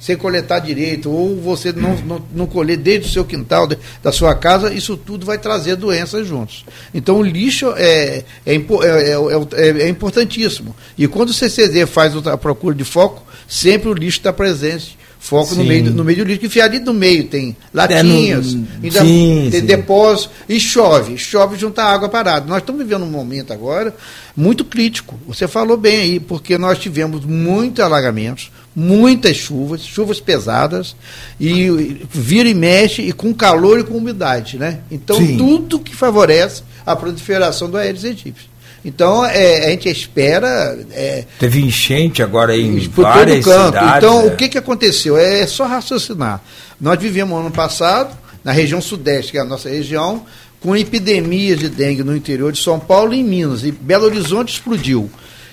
sem 0.00 0.16
coletar 0.16 0.58
direito, 0.58 1.08
ou 1.08 1.40
você 1.40 1.72
não, 1.72 1.96
não, 1.98 2.22
não 2.34 2.46
colher 2.46 2.76
desde 2.76 3.08
o 3.08 3.12
seu 3.12 3.24
quintal, 3.24 3.68
da 4.02 4.10
sua 4.10 4.34
casa, 4.34 4.74
isso 4.74 4.96
tudo 4.96 5.24
vai 5.24 5.38
trazer 5.38 5.76
doenças 5.76 6.26
juntos. 6.26 6.64
Então 6.92 7.18
o 7.18 7.22
lixo 7.22 7.72
é, 7.76 8.24
é, 8.44 8.54
é, 8.54 9.82
é 9.82 9.88
importantíssimo. 9.88 10.74
E 10.98 11.06
quando 11.06 11.28
o 11.28 11.34
CCD 11.34 11.86
faz 11.86 12.14
a 12.26 12.36
procura 12.36 12.74
de 12.74 12.84
foco, 12.84 13.22
sempre 13.46 13.88
o 13.88 13.94
lixo 13.94 14.18
está 14.18 14.32
presente 14.32 14.98
Foco 15.24 15.54
no 15.54 15.64
meio, 15.64 15.90
no 15.90 16.04
meio 16.04 16.18
do 16.18 16.24
lixo, 16.24 16.50
que 16.50 16.60
ali 16.60 16.78
no 16.78 16.92
meio 16.92 17.24
tem 17.24 17.56
latinhas, 17.72 18.52
é 18.52 18.56
no, 18.56 18.66
ainda 18.82 19.00
sim, 19.00 19.48
tem 19.50 19.60
sim. 19.60 19.66
depósito, 19.66 20.30
e 20.46 20.60
chove, 20.60 21.16
chove 21.16 21.58
junto 21.58 21.78
à 21.78 21.84
água 21.84 22.10
parada. 22.10 22.44
Nós 22.44 22.58
estamos 22.58 22.82
vivendo 22.82 23.04
um 23.04 23.10
momento 23.10 23.50
agora 23.50 23.96
muito 24.36 24.66
crítico. 24.66 25.18
Você 25.26 25.48
falou 25.48 25.78
bem 25.78 25.96
aí, 25.96 26.20
porque 26.20 26.58
nós 26.58 26.78
tivemos 26.78 27.24
muitos 27.24 27.82
alagamentos, 27.82 28.52
muitas 28.76 29.34
chuvas, 29.38 29.80
chuvas 29.80 30.20
pesadas, 30.20 30.94
e 31.40 32.04
vira 32.10 32.50
e 32.50 32.54
mexe, 32.54 33.00
e 33.00 33.10
com 33.10 33.32
calor 33.32 33.80
e 33.80 33.84
com 33.84 33.96
umidade. 33.96 34.58
Né? 34.58 34.80
Então, 34.90 35.16
tudo 35.38 35.78
que 35.78 35.96
favorece 35.96 36.62
a 36.84 36.94
proliferação 36.94 37.70
do 37.70 37.78
Aedes 37.78 38.04
aegypti. 38.04 38.50
Então, 38.84 39.24
é, 39.24 39.66
a 39.66 39.70
gente 39.70 39.88
espera. 39.88 40.78
É, 40.92 41.24
Teve 41.38 41.60
enchente 41.60 42.22
agora 42.22 42.56
em 42.56 42.78
várias 42.88 43.44
canto. 43.44 43.66
cidades. 43.66 43.96
Então, 43.96 44.20
é. 44.22 44.26
o 44.26 44.36
que, 44.36 44.48
que 44.48 44.58
aconteceu? 44.58 45.16
É 45.16 45.46
só 45.46 45.64
raciocinar. 45.64 46.42
Nós 46.80 46.98
vivemos 46.98 47.38
ano 47.38 47.50
passado, 47.50 48.14
na 48.42 48.52
região 48.52 48.80
sudeste, 48.80 49.32
que 49.32 49.38
é 49.38 49.40
a 49.40 49.44
nossa 49.44 49.70
região, 49.70 50.26
com 50.60 50.76
epidemias 50.76 51.58
de 51.58 51.68
dengue 51.68 52.04
no 52.04 52.14
interior 52.14 52.52
de 52.52 52.60
São 52.60 52.78
Paulo 52.78 53.14
e 53.14 53.20
em 53.20 53.24
Minas. 53.24 53.64
E 53.64 53.72
Belo 53.72 54.04
Horizonte 54.04 54.52
explodiu. 54.52 55.10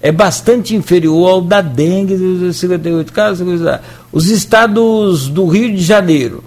é 0.02 0.12
bastante 0.12 0.76
inferior 0.76 1.30
ao 1.30 1.40
da 1.42 1.62
dengue, 1.62 2.54
58 2.54 3.14
casos. 3.14 3.48
Os 4.12 4.30
estados 4.30 5.30
do 5.30 5.48
Rio 5.48 5.74
de 5.74 5.82
Janeiro 5.82 6.44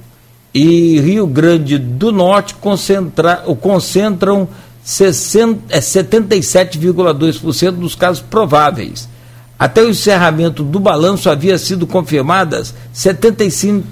e 0.55 1.01
Rio 1.01 1.27
Grande 1.27 1.79
do 1.79 2.13
Norte 2.13 2.55
concentra, 2.55 3.37
concentram 3.61 4.47
77,2% 4.85 7.67
é, 7.67 7.71
dos 7.73 7.95
casos 7.95 8.23
prováveis 8.23 9.09
até 9.59 9.83
o 9.83 9.89
encerramento 9.89 10.63
do 10.63 10.79
balanço 10.79 11.29
havia 11.29 11.59
sido 11.59 11.87
confirmadas 11.87 12.75
75 12.93 13.85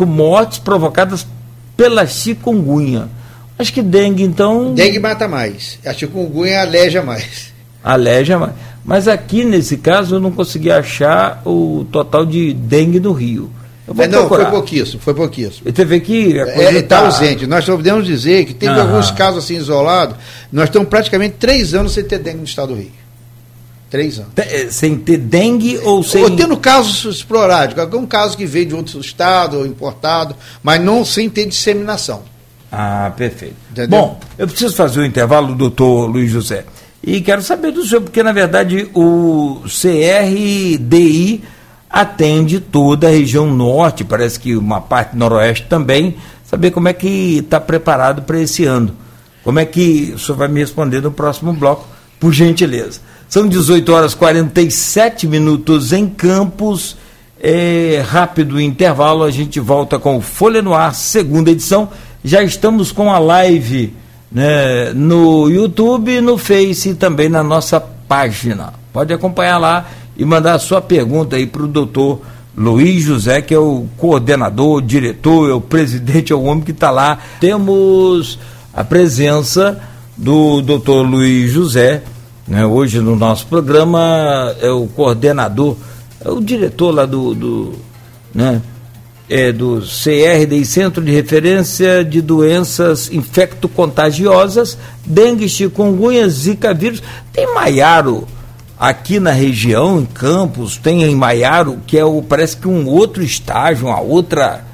mortes 0.00 0.58
provocadas 0.58 1.26
pela 1.76 2.06
chikungunya. 2.06 3.08
Acho 3.58 3.72
que 3.72 3.82
dengue, 3.82 4.22
então. 4.22 4.74
Dengue 4.74 4.98
mata 4.98 5.26
mais. 5.26 5.78
A 5.84 5.92
chikungunya 5.92 6.60
aleja 6.60 7.02
mais. 7.02 7.52
Aleja 7.82 8.38
mais. 8.38 8.52
Mas 8.84 9.08
aqui, 9.08 9.44
nesse 9.44 9.76
caso, 9.76 10.16
eu 10.16 10.20
não 10.20 10.30
consegui 10.30 10.70
achar 10.70 11.42
o 11.44 11.86
total 11.90 12.26
de 12.26 12.52
dengue 12.52 13.00
no 13.00 13.12
Rio. 13.12 13.50
É, 13.98 14.06
não, 14.06 14.20
procurar. 14.20 14.44
foi 14.44 14.50
pouquíssimo, 14.52 15.00
foi 15.00 15.14
pouquíssimo. 15.14 15.68
E 15.68 15.72
teve 15.72 15.98
que 16.00 16.38
é, 16.38 16.78
está 16.78 17.00
tá 17.00 17.06
ausente. 17.06 17.46
Nós 17.46 17.64
podemos 17.64 18.06
dizer 18.06 18.44
que 18.44 18.54
teve 18.54 18.78
alguns 18.78 19.10
casos 19.10 19.44
assim 19.44 19.56
isolados. 19.56 20.16
Nós 20.52 20.68
estamos 20.68 20.88
praticamente 20.88 21.36
três 21.38 21.74
anos 21.74 21.92
sem 21.92 22.04
ter 22.04 22.18
dengue 22.18 22.38
no 22.38 22.44
estado 22.44 22.68
do 22.68 22.74
Rio. 22.80 22.99
Três 23.90 24.20
anos. 24.20 24.30
Eh, 24.36 24.68
sem 24.70 24.96
ter 24.96 25.16
dengue 25.16 25.78
ou 25.78 26.04
sem. 26.04 26.22
Ou 26.22 26.30
tendo 26.30 26.56
casos 26.56 27.16
esporádicos, 27.16 27.82
algum 27.82 28.06
caso 28.06 28.36
que 28.36 28.46
veio 28.46 28.66
de 28.66 28.74
outro 28.74 29.00
estado 29.00 29.58
ou 29.58 29.66
importado, 29.66 30.36
mas 30.62 30.80
não 30.80 31.04
sem 31.04 31.28
ter 31.28 31.46
disseminação. 31.46 32.22
Ah, 32.70 33.12
perfeito. 33.16 33.56
Entendeu? 33.72 33.98
Bom, 33.98 34.20
eu 34.38 34.46
preciso 34.46 34.76
fazer 34.76 35.00
o 35.00 35.02
um 35.02 35.06
intervalo, 35.06 35.56
doutor 35.56 36.06
Luiz 36.06 36.30
José. 36.30 36.64
E 37.02 37.20
quero 37.20 37.42
saber 37.42 37.72
do 37.72 37.84
senhor, 37.84 38.02
porque 38.02 38.22
na 38.22 38.30
verdade 38.30 38.88
o 38.94 39.62
CRDI 39.64 41.42
atende 41.88 42.60
toda 42.60 43.08
a 43.08 43.10
região 43.10 43.52
norte, 43.52 44.04
parece 44.04 44.38
que 44.38 44.54
uma 44.54 44.80
parte 44.80 45.16
noroeste 45.16 45.66
também, 45.66 46.16
saber 46.44 46.70
como 46.70 46.88
é 46.88 46.92
que 46.92 47.38
está 47.38 47.58
preparado 47.58 48.22
para 48.22 48.38
esse 48.38 48.64
ano. 48.64 48.94
Como 49.42 49.58
é 49.58 49.64
que 49.64 50.12
o 50.14 50.18
senhor 50.18 50.38
vai 50.38 50.46
me 50.46 50.60
responder 50.60 51.00
no 51.00 51.10
próximo 51.10 51.52
bloco, 51.52 51.88
por 52.20 52.32
gentileza. 52.32 53.00
São 53.30 53.46
18 53.46 53.92
horas 53.92 54.12
47 54.12 55.28
minutos 55.28 55.92
em 55.92 56.08
Campos. 56.08 56.96
É, 57.40 58.04
rápido 58.04 58.60
intervalo, 58.60 59.22
a 59.22 59.30
gente 59.30 59.60
volta 59.60 60.00
com 60.00 60.16
o 60.16 60.20
Folha 60.20 60.60
no 60.60 60.74
Ar, 60.74 60.92
segunda 60.96 61.52
edição. 61.52 61.90
Já 62.24 62.42
estamos 62.42 62.90
com 62.90 63.08
a 63.08 63.20
live 63.20 63.94
né, 64.32 64.92
no 64.92 65.48
YouTube, 65.48 66.20
no 66.20 66.36
Face 66.36 66.88
e 66.88 66.94
também 66.94 67.28
na 67.28 67.44
nossa 67.44 67.78
página. 67.78 68.74
Pode 68.92 69.14
acompanhar 69.14 69.58
lá 69.58 69.88
e 70.16 70.24
mandar 70.24 70.54
a 70.54 70.58
sua 70.58 70.80
pergunta 70.80 71.36
aí 71.36 71.46
para 71.46 71.62
o 71.62 71.68
doutor 71.68 72.22
Luiz 72.56 73.04
José, 73.04 73.40
que 73.40 73.54
é 73.54 73.58
o 73.60 73.86
coordenador, 73.96 74.78
o 74.78 74.82
diretor, 74.82 75.48
é 75.48 75.54
o 75.54 75.60
presidente, 75.60 76.32
é 76.32 76.36
o 76.36 76.42
homem 76.42 76.64
que 76.64 76.72
está 76.72 76.90
lá. 76.90 77.16
Temos 77.38 78.40
a 78.74 78.82
presença 78.82 79.80
do 80.16 80.60
doutor 80.60 81.06
Luiz 81.06 81.52
José, 81.52 82.02
né? 82.50 82.66
Hoje 82.66 82.98
no 83.00 83.14
nosso 83.14 83.46
programa 83.46 84.54
é 84.60 84.68
o 84.68 84.88
coordenador, 84.88 85.76
é 86.22 86.28
o 86.28 86.40
diretor 86.40 86.90
lá 86.92 87.06
do, 87.06 87.32
do, 87.32 87.74
né? 88.34 88.60
é 89.28 89.52
do 89.52 89.80
CRDI, 89.80 90.64
Centro 90.64 91.00
de 91.00 91.12
Referência 91.12 92.04
de 92.04 92.20
Doenças 92.20 93.08
Infecto-Contagiosas, 93.12 94.76
dengue, 95.06 95.48
chikungunya, 95.48 96.28
zika 96.28 96.74
vírus. 96.74 97.00
Tem 97.32 97.54
Maiaro 97.54 98.26
aqui 98.76 99.20
na 99.20 99.30
região, 99.30 100.00
em 100.00 100.06
Campos, 100.06 100.76
tem 100.76 101.04
em 101.04 101.14
Maiaro, 101.14 101.78
que 101.86 101.96
é 101.96 102.04
o, 102.04 102.20
parece 102.20 102.56
que 102.56 102.66
um 102.66 102.88
outro 102.88 103.22
estágio, 103.22 103.86
uma 103.86 104.00
outra 104.00 104.64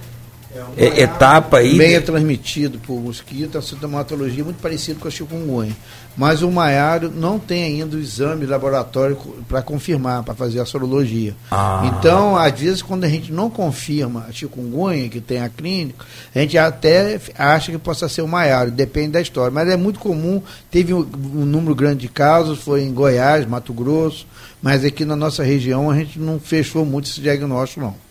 é, 0.77 1.03
etapa 1.03 1.59
aí. 1.59 1.73
Também 1.73 1.95
é 1.95 2.01
transmitido 2.01 2.79
por 2.79 3.01
mosquito, 3.01 3.57
a 3.57 3.63
sintomatologia 3.63 4.43
é 4.43 4.45
muito 4.45 4.61
parecida 4.61 5.01
com 5.01 5.09
a 5.09 5.11
chikungunya. 5.11 5.75
Mas 6.17 6.43
o 6.43 6.51
maiário 6.51 7.11
não 7.15 7.39
tem 7.39 7.65
ainda 7.65 7.97
o 7.97 8.01
exame 8.01 8.47
laboratório 8.47 9.17
para 9.47 9.61
confirmar, 9.61 10.23
para 10.23 10.35
fazer 10.35 10.61
a 10.61 10.65
sorologia. 10.65 11.35
Ah. 11.51 11.93
Então, 11.99 12.37
às 12.37 12.59
vezes, 12.59 12.81
quando 12.81 13.05
a 13.05 13.09
gente 13.09 13.31
não 13.31 13.51
confirma 13.51 14.25
a 14.29 14.33
chikungunya, 14.33 15.09
que 15.09 15.21
tem 15.21 15.41
a 15.41 15.49
clínica, 15.49 16.07
a 16.35 16.39
gente 16.39 16.57
até 16.57 17.21
acha 17.39 17.71
que 17.71 17.79
possa 17.79 18.09
ser 18.09 18.23
o 18.23 18.29
maiário, 18.29 18.73
depende 18.73 19.11
da 19.11 19.21
história. 19.21 19.51
Mas 19.51 19.69
é 19.69 19.77
muito 19.77 19.99
comum, 19.99 20.43
teve 20.71 20.95
um, 20.95 21.01
um 21.01 21.45
número 21.45 21.75
grande 21.75 22.01
de 22.01 22.09
casos, 22.09 22.61
foi 22.61 22.83
em 22.83 22.93
Goiás, 22.93 23.47
Mato 23.47 23.75
Grosso, 23.75 24.27
mas 24.63 24.85
aqui 24.85 25.05
na 25.05 25.17
nossa 25.17 25.43
região 25.43 25.91
a 25.91 25.97
gente 25.97 26.19
não 26.19 26.41
fechou 26.41 26.85
muito 26.85 27.11
esse 27.11 27.21
diagnóstico, 27.21 27.81
não. 27.81 28.06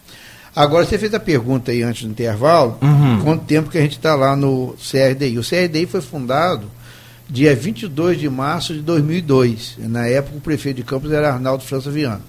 Agora, 0.55 0.85
você 0.85 0.97
fez 0.97 1.13
a 1.13 1.19
pergunta 1.19 1.71
aí 1.71 1.83
antes 1.83 2.03
do 2.03 2.09
intervalo, 2.09 2.77
uhum. 2.81 3.19
quanto 3.21 3.43
tempo 3.43 3.69
que 3.69 3.77
a 3.77 3.81
gente 3.81 3.97
está 3.97 4.15
lá 4.15 4.37
no 4.37 4.73
CRDI. 4.75 5.37
O 5.37 5.43
CRDI 5.43 5.85
foi 5.85 5.99
fundado 5.99 6.71
dia 7.29 7.53
22 7.53 8.17
de 8.19 8.29
março 8.29 8.73
de 8.73 8.81
2002. 8.81 9.75
Na 9.79 10.07
época, 10.07 10.37
o 10.37 10.41
prefeito 10.41 10.77
de 10.77 10.83
Campos 10.83 11.11
era 11.11 11.33
Arnaldo 11.33 11.63
França 11.63 11.91
Viana. 11.91 12.21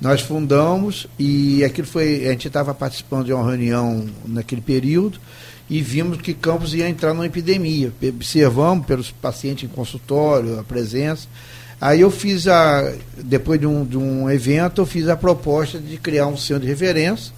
Nós 0.00 0.20
fundamos 0.20 1.08
e 1.18 1.64
aquilo 1.64 1.88
foi. 1.88 2.28
A 2.28 2.30
gente 2.30 2.46
estava 2.46 2.72
participando 2.72 3.26
de 3.26 3.32
uma 3.32 3.44
reunião 3.44 4.06
naquele 4.24 4.60
período 4.60 5.18
e 5.68 5.82
vimos 5.82 6.20
que 6.20 6.34
Campos 6.34 6.72
ia 6.74 6.88
entrar 6.88 7.12
numa 7.12 7.26
epidemia. 7.26 7.92
Observamos 8.00 8.86
pelos 8.86 9.10
pacientes 9.10 9.68
em 9.68 9.72
consultório, 9.74 10.60
a 10.60 10.62
presença. 10.62 11.26
Aí 11.80 12.02
eu 12.02 12.10
fiz 12.12 12.46
a. 12.46 12.92
Depois 13.16 13.58
de 13.58 13.66
um, 13.66 13.84
de 13.84 13.98
um 13.98 14.30
evento, 14.30 14.80
eu 14.80 14.86
fiz 14.86 15.08
a 15.08 15.16
proposta 15.16 15.80
de 15.80 15.96
criar 15.96 16.28
um 16.28 16.36
centro 16.36 16.62
de 16.62 16.68
referência 16.68 17.37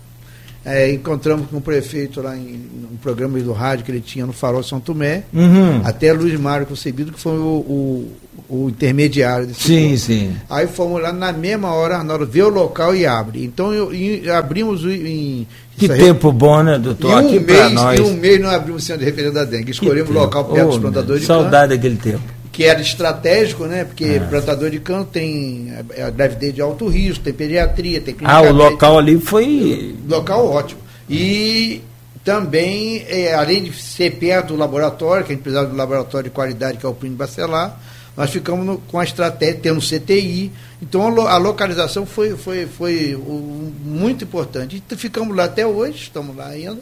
É, 0.64 0.92
encontramos 0.92 1.48
com 1.48 1.56
o 1.56 1.60
prefeito 1.60 2.20
lá 2.20 2.36
em 2.36 2.60
um 2.92 2.96
programa 3.02 3.38
do 3.40 3.52
rádio 3.52 3.84
que 3.84 3.90
ele 3.90 4.00
tinha 4.02 4.26
no 4.26 4.32
Farol 4.32 4.62
São 4.62 4.78
Tomé, 4.78 5.22
Uhum. 5.32 5.80
até 5.84 6.12
Luiz 6.12 6.38
Mário 6.38 6.66
Concebido, 6.66 7.12
que 7.12 7.18
foi 7.20 7.32
o, 7.32 7.44
o, 7.46 8.12
o 8.48 8.68
intermediário 8.68 9.46
desse 9.46 9.62
Sim, 9.62 9.88
ponto. 9.88 9.98
sim. 10.00 10.36
Aí 10.50 10.66
fomos 10.66 11.00
lá 11.00 11.12
na 11.14 11.32
mesma 11.32 11.72
hora, 11.72 11.96
Arnaldo, 11.96 12.26
vê 12.26 12.42
o 12.42 12.50
local 12.50 12.94
e 12.94 13.06
abre. 13.06 13.42
Então 13.42 13.72
eu, 13.72 13.90
abrimos 14.36 14.84
em. 14.84 15.46
Que 15.78 15.88
tempo 15.88 16.30
bom, 16.30 16.62
né, 16.62 16.76
em 16.76 16.80
doutor? 16.80 17.10
um, 17.10 17.16
Aqui 17.16 17.40
pra 17.40 17.54
mês, 17.62 17.72
nós. 17.72 17.98
em 17.98 18.02
um 18.02 18.12
mês 18.14 18.38
nós 18.38 18.52
abrimos 18.52 18.82
o 18.82 18.86
centro 18.86 19.00
de 19.00 19.06
referência 19.06 19.32
da 19.34 19.44
dengue. 19.46 19.70
Escolhemos 19.70 20.10
o 20.10 20.12
local 20.12 20.44
perto 20.44 20.66
Oh, 20.66 20.70
dos 20.72 20.78
plantadores 20.78 21.20
de 21.22 21.26
Saudade 21.26 21.74
daquele 21.74 21.96
tempo. 21.96 22.20
Que 22.52 22.64
era 22.64 22.80
estratégico, 22.80 23.64
né? 23.66 23.84
Porque 23.84 24.04
É. 24.04 24.18
plantador 24.20 24.70
de 24.70 24.80
cana 24.80 25.04
tem 25.04 25.72
a, 25.98 26.06
a 26.06 26.10
gravidez 26.10 26.54
de 26.54 26.60
alto 26.60 26.88
risco, 26.88 27.24
tem 27.24 27.32
pediatria, 27.32 28.00
tem 28.00 28.16
Ah, 28.24 28.40
o 28.40 28.46
clínica 28.46 28.64
local 28.64 28.98
ali 28.98 29.20
foi. 29.20 29.94
Local 30.08 30.46
ótimo. 30.46 30.80
E 31.08 31.80
também, 32.24 33.04
é, 33.08 33.34
além 33.34 33.64
de 33.64 33.72
ser 33.72 34.12
perto 34.12 34.48
do 34.48 34.56
laboratório, 34.56 35.24
que 35.24 35.32
a 35.32 35.34
gente 35.34 35.42
precisava 35.42 35.68
do 35.68 35.76
laboratório 35.76 36.28
de 36.28 36.34
qualidade, 36.34 36.78
que 36.78 36.86
é 36.86 36.88
o 36.88 36.94
Plínio 36.94 37.16
Bacelar, 37.16 37.78
nós 38.20 38.30
ficamos 38.30 38.66
no- 38.66 38.76
com 38.78 38.98
a 38.98 39.04
estratégia, 39.04 39.58
tendo 39.62 39.80
CTI. 39.80 40.52
Então 40.82 41.06
a, 41.06 41.08
lo- 41.08 41.26
a 41.26 41.36
localização 41.38 42.04
foi, 42.04 42.36
foi, 42.36 42.66
foi 42.66 43.14
o- 43.14 43.72
muito 43.82 44.24
importante. 44.24 44.82
E 44.90 44.96
ficamos 44.96 45.34
lá 45.34 45.44
até 45.44 45.66
hoje, 45.66 45.96
estamos 46.02 46.36
lá 46.36 46.48
ainda, 46.48 46.78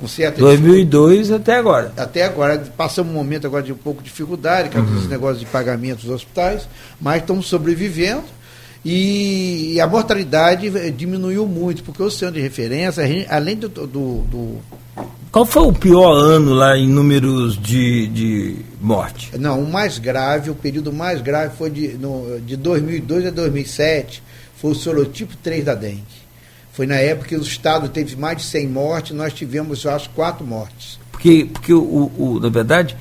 com 0.00 0.08
certa 0.08 0.40
2002 0.40 1.30
até 1.30 1.54
agora. 1.56 1.92
até 1.96 2.24
agora, 2.24 2.58
passamos 2.76 3.12
um 3.12 3.14
momento 3.16 3.46
agora 3.46 3.62
de 3.62 3.72
um 3.72 3.76
pouco 3.76 4.02
de 4.02 4.08
dificuldade, 4.08 4.70
com 4.70 4.78
Uhum. 4.80 4.96
os 4.98 5.08
negócios 5.08 5.40
de 5.40 5.46
pagamento 5.46 6.00
dos 6.02 6.10
hospitais, 6.10 6.68
mas 7.00 7.20
estamos 7.22 7.46
sobrevivendo. 7.46 8.24
E, 8.84 9.80
a 9.80 9.86
mortalidade 9.86 10.68
eh, 10.76 10.90
diminuiu 10.90 11.46
muito, 11.46 11.82
porque 11.82 12.02
o 12.02 12.10
centro 12.10 12.34
de 12.36 12.40
referência, 12.40 13.06
gente, 13.06 13.26
além 13.30 13.56
do, 13.56 13.68
do, 13.68 13.86
do- 13.86 14.56
Qual 15.30 15.44
foi 15.44 15.62
o 15.62 15.72
pior 15.72 16.12
ano 16.14 16.54
lá 16.54 16.76
em 16.76 16.88
números 16.88 17.60
de, 17.60 18.06
de 18.08 18.56
morte? 18.80 19.30
Não, 19.38 19.62
o 19.62 19.70
mais 19.70 19.98
grave, 19.98 20.50
o 20.50 20.54
período 20.54 20.92
mais 20.92 21.20
grave 21.20 21.54
foi 21.56 21.70
de, 21.70 21.88
no, 21.98 22.40
de 22.40 22.56
2002 22.56 23.26
a 23.26 23.30
2007, 23.30 24.22
foi 24.56 24.70
o 24.72 24.74
sorotipo 24.74 25.36
3 25.42 25.64
da 25.64 25.74
dengue. 25.74 26.02
Foi 26.72 26.86
na 26.86 26.94
época 26.96 27.28
que 27.28 27.36
o 27.36 27.42
estado 27.42 27.88
teve 27.88 28.16
mais 28.16 28.38
de 28.38 28.44
100 28.44 28.68
mortes, 28.68 29.16
nós 29.16 29.32
tivemos, 29.34 29.84
eu 29.84 29.90
acho, 29.90 30.08
quatro 30.10 30.46
mortes. 30.46 30.98
Porque, 31.12 31.46
porque 31.52 31.74
o, 31.74 32.10
o- 32.16 32.38
na 32.40 32.48
verdade, 32.48 32.96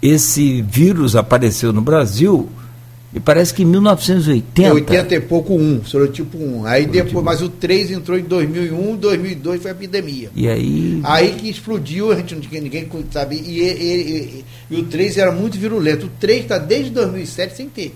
esse 0.00 0.62
vírus 0.62 1.14
apareceu 1.14 1.72
no 1.72 1.82
Brasil, 1.82 2.48
e 3.16 3.20
parece 3.20 3.54
que 3.54 3.62
em 3.62 3.64
1980. 3.66 4.74
80 4.74 5.14
e 5.14 5.20
pouco 5.20 5.54
um, 5.54 5.82
sorotipo 5.82 6.36
1. 6.36 6.66
Aí 6.66 6.84
depois, 6.84 7.24
mas 7.24 7.40
o 7.40 7.48
3 7.48 7.92
entrou 7.92 8.18
em 8.18 8.22
2001, 8.22 8.94
2002 8.96 9.62
foi 9.62 9.70
a 9.70 9.74
epidemia. 9.74 10.28
E 10.36 10.46
aí. 10.46 11.00
Aí 11.02 11.32
que 11.32 11.48
explodiu, 11.48 12.12
a 12.12 12.16
gente 12.16 12.34
não 12.34 12.42
tinha 12.42 12.60
ninguém 12.60 12.86
sabe, 13.10 13.36
e, 13.36 13.62
e, 13.62 13.64
e- 13.70 14.44
e 14.70 14.76
o 14.76 14.82
3 14.84 15.16
era 15.16 15.32
muito 15.32 15.56
virulento. 15.56 16.04
O 16.04 16.10
3 16.20 16.42
está 16.42 16.58
desde 16.58 16.90
2007 16.90 17.56
sem 17.56 17.70
ter. 17.70 17.94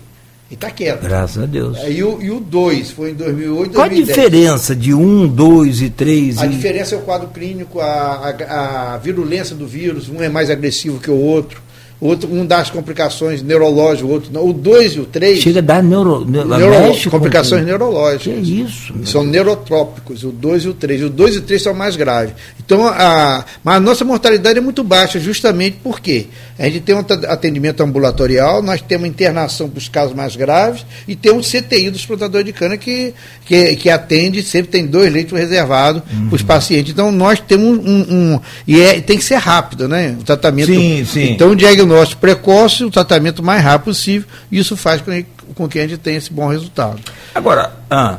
E 0.49 0.55
está 0.55 0.71
quieto. 0.71 1.03
Graças 1.03 1.43
a 1.43 1.45
Deus. 1.45 1.77
Aí 1.77 2.03
o, 2.03 2.19
e 2.19 2.31
o 2.31 2.39
2 2.39 2.89
foi 2.89 3.11
em 3.11 3.13
2008, 3.13 3.73
Qual 3.73 3.85
a 3.85 3.89
2010. 3.89 4.07
diferença 4.07 4.75
de 4.75 4.91
um, 4.91 5.27
dois 5.27 5.83
e 5.83 5.89
três? 5.91 6.39
A 6.39 6.47
e... 6.47 6.49
diferença 6.49 6.95
é 6.95 6.97
o 6.97 7.01
quadro 7.01 7.27
clínico, 7.27 7.79
a, 7.79 7.85
a, 7.85 8.93
a 8.95 8.97
virulência 8.97 9.55
do 9.55 9.67
vírus, 9.67 10.09
um 10.09 10.19
é 10.19 10.29
mais 10.29 10.49
agressivo 10.49 10.99
que 10.99 11.11
o 11.11 11.15
outro, 11.15 11.61
outro 12.07 12.27
um 12.33 12.45
dá 12.45 12.59
as 12.59 12.69
complicações 12.69 13.41
neurológicas, 13.43 14.09
o 14.09 14.11
outro 14.13 14.29
não. 14.33 14.45
O 14.47 14.53
2 14.53 14.93
e 14.93 14.99
o 14.99 15.05
3, 15.05 15.39
Chega 15.39 15.59
a 15.59 15.61
dar 15.61 15.83
neuro, 15.83 16.25
neuro, 16.25 16.47
neuro, 16.49 16.87
mexe 16.87 17.03
com- 17.05 17.17
complicações 17.17 17.61
Que 17.61 17.67
neurológicas. 17.67 18.47
isso? 18.47 18.93
São 19.05 19.23
neurotrópicos, 19.23 20.23
o 20.23 20.31
2 20.31 20.63
e 20.63 20.69
o 20.69 20.73
3. 20.73 21.03
O 21.03 21.09
2 21.09 21.35
e 21.35 21.37
o 21.37 21.41
3 21.41 21.61
são 21.61 21.73
mais 21.73 21.95
graves. 21.95 22.33
Então, 22.63 22.87
a, 22.87 23.45
mas 23.63 23.75
a 23.75 23.79
nossa 23.79 24.03
mortalidade 24.05 24.57
é 24.57 24.61
muito 24.61 24.83
baixa, 24.83 25.19
justamente 25.19 25.77
porque 25.83 26.25
a 26.57 26.63
gente 26.65 26.79
tem 26.81 26.95
um 26.95 26.99
at- 26.99 27.25
atendimento 27.25 27.81
ambulatorial, 27.83 28.63
nós 28.63 28.81
temos 28.81 29.07
internação 29.07 29.69
para 29.69 29.77
os 29.79 29.87
casos 29.89 30.15
mais 30.15 30.35
graves 30.35 30.85
e 31.07 31.15
temos 31.15 31.47
CTI 31.51 31.89
dos 31.91 32.05
plantadores 32.05 32.45
de 32.45 32.53
cana 32.53 32.77
que, 32.77 33.13
que, 33.45 33.75
que 33.75 33.89
atende, 33.89 34.41
sempre 34.41 34.71
tem 34.71 34.85
dois 34.87 35.11
leitos 35.11 35.37
reservados 35.37 36.01
Uhum. 36.11 36.27
para 36.29 36.35
os 36.35 36.41
pacientes. 36.41 36.91
Então, 36.93 37.11
nós 37.11 37.39
temos 37.39 37.77
um. 37.77 38.05
um- 38.35 38.39
e 38.67 38.79
é, 38.81 38.99
tem 39.01 39.17
que 39.17 39.23
ser 39.23 39.35
rápido, 39.35 39.87
né? 39.87 40.15
O 40.19 40.23
tratamento. 40.23 40.67
Sim, 40.67 41.05
sim. 41.05 41.31
Então, 41.31 41.51
o 41.51 41.55
diagnóstico 41.55 41.90
precoce, 42.19 42.83
o 42.83 42.91
tratamento 42.91 43.41
mais 43.43 43.63
rápido 43.63 43.85
possível, 43.85 44.27
e 44.51 44.57
isso 44.59 44.75
faz 44.77 45.01
com 45.01 45.11
que, 45.11 45.25
com 45.55 45.67
que 45.67 45.79
a 45.79 45.83
gente 45.87 45.97
tenha 45.99 46.17
esse 46.17 46.31
bom 46.31 46.47
resultado. 46.47 46.99
Agora, 47.35 47.71
ah, 47.89 48.17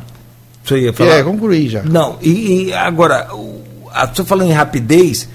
você 0.64 0.78
ia 0.80 0.92
falar? 0.92 1.10
é, 1.18 1.22
concluí 1.22 1.68
já. 1.68 1.82
Não, 1.82 2.16
e, 2.22 2.66
e 2.68 2.72
agora, 2.72 3.28
o- 3.34 3.62
a, 3.92 4.06
você 4.06 4.24
falando 4.24 4.50
em 4.50 4.52
rapidez, 4.52 5.28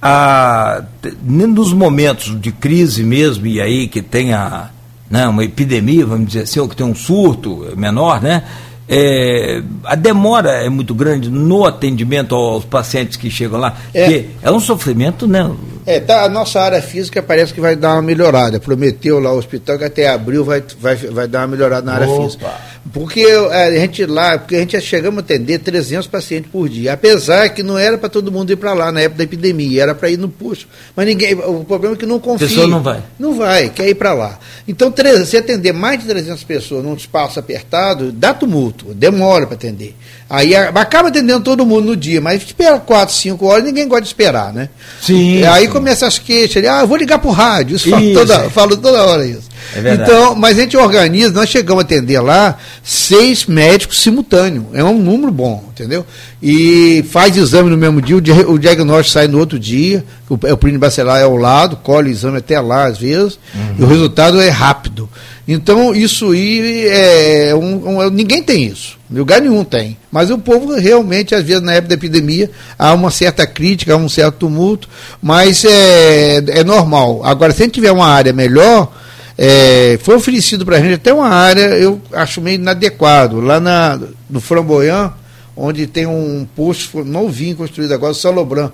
a, 0.00 0.82
nos 1.22 1.72
momentos 1.72 2.38
de 2.40 2.50
crise 2.52 3.02
mesmo, 3.02 3.46
e 3.46 3.60
aí 3.60 3.86
que 3.88 4.02
tem 4.02 4.32
a, 4.34 4.70
né, 5.10 5.26
uma 5.28 5.44
epidemia, 5.44 6.04
vamos 6.06 6.26
dizer 6.28 6.42
assim, 6.42 6.60
ou 6.60 6.68
que 6.68 6.76
tem 6.76 6.86
um 6.86 6.94
surto 6.94 7.72
menor, 7.76 8.20
né? 8.20 8.42
é, 8.88 9.62
a 9.84 9.94
demora 9.94 10.50
é 10.64 10.68
muito 10.68 10.92
grande 10.94 11.30
no 11.30 11.64
atendimento 11.64 12.34
aos 12.34 12.64
pacientes 12.64 13.16
que 13.16 13.30
chegam 13.30 13.58
lá, 13.60 13.74
É. 13.94 14.04
porque 14.04 14.26
é 14.42 14.50
um 14.50 14.60
sofrimento, 14.60 15.26
né? 15.26 15.50
É, 15.84 15.98
tá, 15.98 16.22
a 16.22 16.28
nossa 16.28 16.60
área 16.60 16.80
física 16.80 17.22
parece 17.22 17.52
que 17.52 17.60
vai 17.60 17.74
dar 17.74 17.94
uma 17.94 18.02
melhorada. 18.02 18.60
Prometeu 18.60 19.18
lá 19.18 19.32
o 19.32 19.38
hospital 19.38 19.78
que 19.78 19.84
até 19.84 20.08
abril 20.08 20.44
vai, 20.44 20.62
vai, 20.78 20.94
vai 20.96 21.26
dar 21.26 21.40
uma 21.40 21.48
melhorada 21.48 21.84
na 21.84 21.94
área 21.94 22.08
Opa. 22.08 22.24
física. 22.24 22.50
Porque 22.92 23.20
é, 23.20 23.64
a 23.66 23.70
gente 23.80 24.04
lá, 24.06 24.38
porque 24.38 24.56
a 24.56 24.58
gente 24.60 24.80
chegamos 24.80 25.18
a 25.18 25.20
atender 25.20 25.58
300 25.60 26.06
pacientes 26.08 26.50
por 26.50 26.68
dia. 26.68 26.92
Apesar 26.94 27.48
que 27.50 27.62
não 27.62 27.78
era 27.78 27.96
para 27.96 28.08
todo 28.08 28.32
mundo 28.32 28.50
ir 28.52 28.56
para 28.56 28.72
lá 28.72 28.90
na 28.90 29.00
época 29.00 29.18
da 29.18 29.24
epidemia, 29.24 29.82
era 29.82 29.94
para 29.94 30.10
ir 30.10 30.18
no 30.18 30.28
posto. 30.28 30.66
Mas 30.96 31.06
ninguém, 31.06 31.34
o 31.34 31.64
problema 31.64 31.94
é 31.94 31.98
que 31.98 32.06
não 32.06 32.18
confia. 32.18 32.48
pessoa 32.48 32.66
não 32.66 32.82
vai. 32.82 33.00
Não 33.18 33.36
vai, 33.36 33.68
quer 33.68 33.88
ir 33.88 33.94
para 33.94 34.12
lá. 34.12 34.38
Então, 34.66 34.92
se 35.24 35.36
atender 35.36 35.72
mais 35.72 36.00
de 36.00 36.06
300 36.06 36.42
pessoas 36.44 36.82
num 36.84 36.94
espaço 36.94 37.38
apertado, 37.38 38.10
dá 38.10 38.34
tumulto, 38.34 38.92
demora 38.94 39.46
para 39.46 39.54
atender. 39.54 39.94
Aí 40.28 40.56
a- 40.56 40.70
acaba 40.70 41.08
atendendo 41.08 41.40
todo 41.44 41.64
mundo 41.66 41.88
no 41.88 41.96
dia, 41.96 42.20
mas 42.20 42.42
espera 42.42 42.80
4, 42.80 43.14
5 43.14 43.46
horas, 43.46 43.64
ninguém 43.64 43.86
gosta 43.86 44.02
de 44.02 44.08
esperar, 44.08 44.52
né? 44.52 44.70
Sim, 45.00 45.44
aí 45.44 45.66
sim. 45.66 45.70
começa 45.70 46.06
as 46.06 46.18
queixas, 46.18 46.56
ele, 46.56 46.68
ah, 46.68 46.84
vou 46.84 46.96
ligar 46.96 47.18
pro 47.18 47.30
rádio, 47.30 47.76
isso, 47.76 47.90
falo 47.90 48.02
Isso. 48.02 48.14
toda, 48.14 48.50
falo 48.50 48.76
toda 48.76 49.04
hora 49.04 49.26
isso. 49.26 49.52
É 49.76 49.80
verdade. 49.80 50.10
então, 50.10 50.34
mas 50.34 50.58
a 50.58 50.62
gente 50.62 50.76
organiza, 50.76 51.32
nós 51.32 51.48
chegamos 51.48 51.82
a 51.82 51.86
atender 51.86 52.20
lá 52.20 52.58
seis 52.82 53.46
médicos 53.46 54.00
simultâneos, 54.00 54.64
é 54.72 54.82
um 54.82 54.98
número 54.98 55.30
bom, 55.32 55.64
entendeu? 55.70 56.04
E 56.42 57.04
faz 57.10 57.36
exame 57.36 57.70
no 57.70 57.76
mesmo 57.76 58.00
dia, 58.02 58.16
o, 58.16 58.20
dia- 58.20 58.48
o 58.48 58.58
diagnóstico 58.58 59.12
sai 59.12 59.28
no 59.28 59.38
outro 59.38 59.58
dia, 59.58 60.04
o, 60.28 60.34
o 60.34 60.56
Plínio 60.56 60.80
Bacelar 60.80 61.20
é 61.20 61.24
ao 61.24 61.36
lado, 61.36 61.76
colhe 61.76 62.08
o 62.10 62.12
exame 62.12 62.38
até 62.38 62.60
lá 62.60 62.86
às 62.86 62.98
vezes, 62.98 63.38
Uhum. 63.54 63.74
e 63.78 63.82
o 63.82 63.86
resultado 63.86 64.40
é 64.40 64.48
rápido. 64.48 65.08
Então, 65.46 65.92
isso 65.92 66.30
aí 66.30 66.86
é 66.88 67.54
um, 67.54 67.98
um- 67.98 68.10
ninguém 68.10 68.42
tem 68.42 68.64
isso. 68.64 68.96
Lugar 69.10 69.40
nenhum 69.40 69.64
tem. 69.64 69.96
Mas 70.10 70.30
o 70.30 70.38
povo 70.38 70.74
realmente, 70.76 71.34
às 71.34 71.42
vezes, 71.44 71.60
na 71.62 71.72
época 71.74 71.88
da 71.88 71.94
epidemia, 71.94 72.48
há 72.78 72.94
uma 72.94 73.10
certa 73.10 73.44
crítica, 73.46 73.92
há 73.92 73.96
um 73.96 74.08
certo 74.08 74.36
tumulto, 74.38 74.88
mas 75.20 75.64
é, 75.64 76.36
é 76.46 76.64
normal. 76.64 77.22
Agora, 77.24 77.52
se 77.52 77.60
a 77.62 77.64
gente 77.66 77.74
tiver 77.74 77.90
uma 77.90 78.06
área 78.06 78.32
melhor, 78.32 78.92
é, 79.38 79.98
foi 80.02 80.14
oferecido 80.16 80.64
para 80.64 80.76
a 80.76 80.80
gente 80.80 80.94
até 80.94 81.12
uma 81.12 81.28
área, 81.28 81.60
eu 81.76 82.00
acho 82.12 82.40
meio 82.40 82.56
inadequado, 82.56 83.40
lá 83.40 83.58
na, 83.60 83.98
no 84.28 84.40
Framboyant, 84.40 85.12
onde 85.56 85.86
tem 85.86 86.06
um 86.06 86.46
posto 86.56 87.04
novinho 87.04 87.56
construído 87.56 87.92
agora, 87.92 88.14
Salobran. 88.14 88.70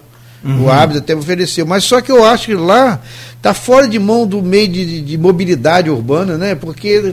O 0.61 0.71
hábito 0.71 1.01
até 1.01 1.17
ofereceu. 1.17 1.67
Mas 1.67 1.83
só 1.83 2.01
que 2.01 2.13
eu 2.13 2.25
acho 2.25 2.47
que 2.47 2.55
lá 2.55 3.01
está 3.37 3.53
fora 3.53 3.89
de 3.89 3.99
mão 3.99 4.25
do 4.25 4.41
meio 4.41 4.69
de, 4.69 4.87
de- 4.87 5.01
de 5.01 5.19
mobilidade 5.19 5.91
urbana, 5.91 6.39
né? 6.39 6.55
Porque 6.55 7.13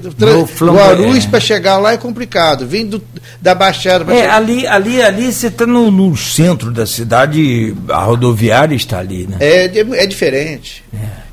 Flamboyant. 0.53 0.89
Guarulhos 0.99 1.25
para 1.25 1.39
chegar 1.39 1.79
lá 1.79 1.93
é 1.93 1.97
complicado. 1.97 2.67
Vem 2.67 2.85
do, 2.85 3.01
da 3.41 3.55
Baixada 3.55 4.05
para 4.05 4.13
É, 4.13 4.19
chegar. 4.21 4.35
ali, 4.35 4.67
ali, 4.67 5.01
ali 5.01 5.33
você 5.33 5.47
está 5.47 5.65
no, 5.65 5.89
no 5.89 6.15
centro 6.15 6.69
da 6.71 6.85
cidade, 6.85 7.73
a 7.89 8.03
rodoviária 8.03 8.75
está 8.75 8.99
ali, 8.99 9.25
né? 9.25 9.37
É, 9.39 9.67
de- 9.69 9.95
é 9.97 10.05
diferente. 10.05 10.83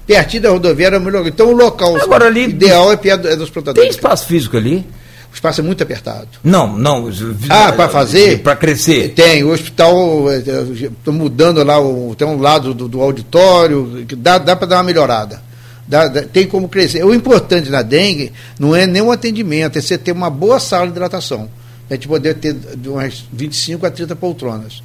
Pertinho 0.07 0.43
da 0.43 0.51
rodoviária 0.51 0.97
é 0.97 0.99
melhor. 0.99 1.27
Então 1.27 1.49
o 1.49 1.57
local 1.57 1.97
Agora 1.97 2.27
ali- 2.27 2.45
ideal 2.45 2.93
é 2.93 2.97
perto 2.97 3.27
é 3.29 3.37
dos 3.37 3.47
Tem 3.47 3.53
plantadores. 3.55 3.91
espaço 3.91 4.27
físico 4.27 4.57
ali? 4.57 4.85
O 5.31 5.35
espaço 5.35 5.61
é 5.61 5.65
muito 5.65 5.83
apertado. 5.83 6.29
Não, 6.45 6.77
não. 6.77 7.09
Ah, 7.49 7.73
para 7.73 7.89
fazer? 7.89 8.41
Para 8.43 8.55
crescer. 8.55 9.11
Tem, 9.15 9.43
o 9.43 9.51
hospital, 9.51 10.27
estou 10.31 11.15
mudando 11.15 11.63
lá, 11.65 11.77
tem 12.19 12.29
um 12.29 12.39
lado 12.39 12.75
do, 12.75 12.87
do 12.87 13.01
auditório, 13.01 14.05
que 14.07 14.15
dá, 14.15 14.37
dá 14.37 14.55
para 14.55 14.67
dar 14.67 14.77
uma 14.77 14.83
melhorada. 14.85 15.41
Dá- 15.89 16.09
dá- 16.09 16.23
tem 16.23 16.47
como 16.47 16.69
crescer. 16.69 17.03
O 17.05 17.15
importante 17.15 17.71
na 17.71 17.81
dengue 17.81 18.31
não 18.59 18.77
é 18.77 18.87
nem 18.87 19.01
o 19.01 19.11
atendimento, 19.11 19.79
é 19.79 19.81
você 19.81 19.97
ter 19.97 20.13
uma 20.13 20.29
boa 20.29 20.61
sala 20.61 20.85
de 20.87 20.93
hidratação. 20.93 21.49
A 21.89 21.95
gente 21.95 22.07
poder 22.09 22.35
ter 22.35 22.53
de 22.53 22.89
umas 22.89 23.25
25 23.33 23.87
a 23.87 23.91
30 23.91 24.15
poltronas. 24.15 24.83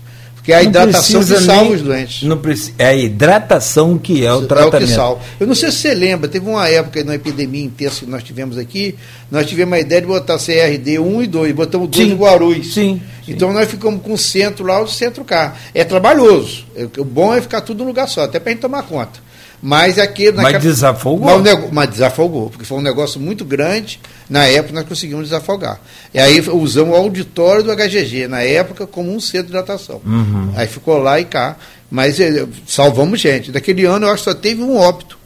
Que 0.48 0.54
é 0.54 0.56
a 0.56 0.64
hidratação 0.64 1.20
que 1.20 1.40
salva 1.42 1.64
nem, 1.64 1.74
os 1.74 1.82
doentes. 1.82 2.24
Não 2.24 2.38
precisa, 2.38 2.72
é 2.78 2.88
a 2.88 2.96
hidratação 2.96 3.98
que 3.98 4.26
é 4.26 4.32
o 4.32 4.48
tratamento. 4.48 4.76
É 4.76 4.78
o 4.78 4.88
que 4.88 4.94
salva. 4.94 5.22
Eu 5.42 5.46
não 5.46 5.54
sei 5.54 5.70
se 5.74 5.80
você 5.80 5.94
lembra, 5.94 6.30
teve 6.30 6.50
uma 6.50 6.66
época 6.70 7.04
na 7.04 7.16
epidemia 7.16 7.66
intensa 7.66 8.06
que 8.06 8.10
nós 8.10 8.24
tivemos 8.24 8.58
aqui, 8.58 8.96
nós 9.30 9.46
tivemos 9.46 9.74
a 9.74 9.82
ideia 9.82 10.00
de 10.00 10.08
botar 10.08 10.38
CRD 10.38 11.00
1 11.00 11.24
e 11.24 11.28
2, 11.28 11.52
botamos 11.52 11.90
dois 11.90 12.08
em 12.08 12.16
Guarulhos. 12.16 12.74
Sim. 12.74 13.02
Então 13.28 13.52
nós 13.52 13.70
ficamos 13.70 14.02
com 14.02 14.14
o 14.14 14.18
centro 14.18 14.66
lá, 14.66 14.82
o 14.82 14.88
centro 14.88 15.26
cá. 15.26 15.54
É 15.74 15.84
trabalhoso. 15.84 16.66
O 16.98 17.04
bom 17.04 17.36
é 17.36 17.42
ficar 17.42 17.60
tudo 17.60 17.80
no 17.80 17.90
lugar 17.90 18.08
só, 18.08 18.24
até 18.24 18.40
para 18.40 18.52
a 18.52 18.54
gente 18.54 18.62
tomar 18.62 18.84
conta. 18.84 19.27
Mas 19.62 19.98
aqui. 19.98 20.32
Mas 20.32 20.62
desafogou? 20.62 21.40
Mas, 21.40 21.72
mas, 21.72 21.90
desafogou, 21.90 22.50
porque 22.50 22.66
foi 22.66 22.78
um 22.78 22.82
negócio 22.82 23.20
muito 23.20 23.44
grande. 23.44 24.00
Na 24.30 24.46
época 24.46 24.74
nós 24.74 24.88
conseguimos 24.88 25.26
desafogar. 25.26 25.80
E 26.14 26.20
aí 26.20 26.40
usamos 26.50 26.94
o 26.94 26.98
auditório 26.98 27.64
do 27.64 27.76
HGG, 27.76 28.28
na 28.28 28.42
época, 28.42 28.86
como 28.86 29.14
um 29.14 29.20
centro 29.20 29.48
de 29.48 29.54
hidratação. 29.54 30.02
Uhum. 30.06 30.52
Aí 30.56 30.68
ficou 30.68 30.98
lá 31.00 31.20
e 31.20 31.26
cá. 31.26 31.56
Mas 31.90 32.20
eh, 32.20 32.46
salvamos 32.68 33.20
gente. 33.20 33.52
Daquele 33.52 33.86
ano 33.86 34.06
eu 34.06 34.12
acho 34.12 34.24
que 34.24 34.32
só 34.32 34.36
teve 34.36 34.62
um 34.62 34.78
óbito. 34.78 35.18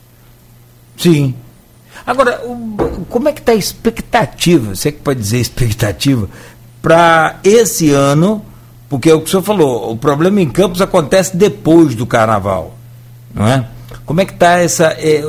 Sim. 0.97 1.33
Agora, 2.05 2.41
como 3.09 3.27
é 3.27 3.31
que 3.31 3.41
está 3.41 3.51
a 3.51 3.55
expectativa? 3.55 4.75
Você 4.75 4.91
que 4.91 4.99
pode 4.99 5.19
dizer 5.19 5.39
expectativa 5.39 6.29
para 6.81 7.39
esse 7.43 7.91
ano? 7.91 8.45
Porque 8.89 9.09
é 9.09 9.13
o 9.13 9.21
que 9.21 9.27
o 9.27 9.29
senhor 9.29 9.43
falou, 9.43 9.91
o 9.91 9.97
problema 9.97 10.41
em 10.41 10.49
Campos 10.49 10.81
acontece 10.81 11.37
depois 11.37 11.95
do 11.95 12.05
carnaval, 12.05 12.75
não 13.33 13.47
é? 13.47 13.65
Como 14.05 14.21
é 14.21 14.25
que 14.25 14.33
está 14.33 14.59
essa, 14.59 14.87
é, 14.97 15.21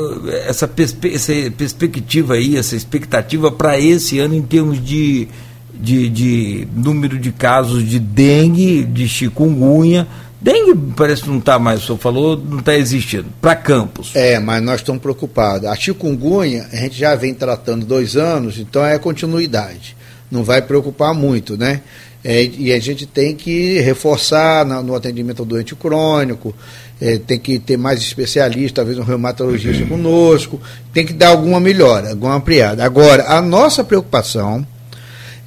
essa, 0.46 0.66
perspe 0.66 1.14
essa 1.14 1.32
perspectiva 1.56 2.34
aí, 2.34 2.56
essa 2.56 2.76
expectativa 2.76 3.50
para 3.50 3.78
esse 3.78 4.18
ano 4.18 4.34
em 4.34 4.42
termos 4.42 4.84
de, 4.84 5.28
de, 5.74 6.08
de, 6.08 6.68
número 6.74 7.18
de 7.18 7.32
casos 7.32 7.88
de 7.88 7.98
dengue, 7.98 8.84
de 8.84 9.08
chikungunya? 9.08 10.06
Dengue 10.40 10.76
parece 10.96 11.22
que 11.22 11.30
não 11.30 11.38
está 11.38 11.58
mais, 11.58 11.82
o 11.82 11.86
senhor 11.86 11.98
falou, 11.98 12.36
não 12.36 12.58
está 12.58 12.74
existindo. 12.76 13.26
Para 13.40 13.54
Campos. 13.54 14.10
É, 14.14 14.40
mas 14.40 14.60
nós 14.62 14.80
estamos 14.80 15.00
preocupados. 15.00 15.68
A 15.68 15.76
chikungunya, 15.76 16.66
a 16.72 16.76
gente 16.76 16.98
já 16.98 17.14
vem 17.14 17.32
tratando 17.32 17.86
dois 17.86 18.16
anos, 18.16 18.58
então 18.58 18.84
é 18.84 18.98
continuidade. 18.98 19.96
Não 20.28 20.42
vai 20.42 20.60
preocupar 20.60 21.14
muito, 21.14 21.56
né? 21.56 21.82
É, 22.24 22.44
e 22.44 22.72
a 22.72 22.78
gente 22.78 23.04
tem 23.04 23.34
que 23.34 23.80
reforçar 23.80 24.64
no 24.64 24.94
atendimento 24.94 25.40
ao 25.40 25.46
doente 25.46 25.74
crônico, 25.74 26.54
é, 27.02 27.18
tem 27.18 27.36
que 27.36 27.58
ter 27.58 27.76
mais 27.76 28.00
especialistas, 28.00 28.70
talvez 28.70 28.96
um 28.96 29.02
reumatologista 29.02 29.84
conosco, 29.86 30.60
tem 30.94 31.04
que 31.04 31.12
dar 31.12 31.30
alguma 31.30 31.58
melhora, 31.58 32.10
alguma 32.10 32.36
ampliada. 32.36 32.84
Agora, 32.84 33.24
a 33.26 33.42
nossa 33.42 33.82
preocupação 33.82 34.64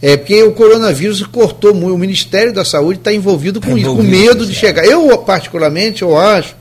é 0.01 0.17
porque 0.17 0.43
o 0.43 0.51
coronavírus 0.51 1.23
cortou 1.23 1.73
muito, 1.73 1.95
o 1.95 1.97
Ministério 1.97 2.51
da 2.51 2.65
Saúde 2.65 2.99
está 2.99 3.13
envolvido 3.13 3.61
com 3.61 3.77
isso, 3.77 3.95
com 3.95 4.03
medo 4.03 4.45
de 4.45 4.53
chegar. 4.53 4.83
Eu, 4.85 5.17
particularmente, 5.19 6.01
eu 6.01 6.17
acho, 6.17 6.57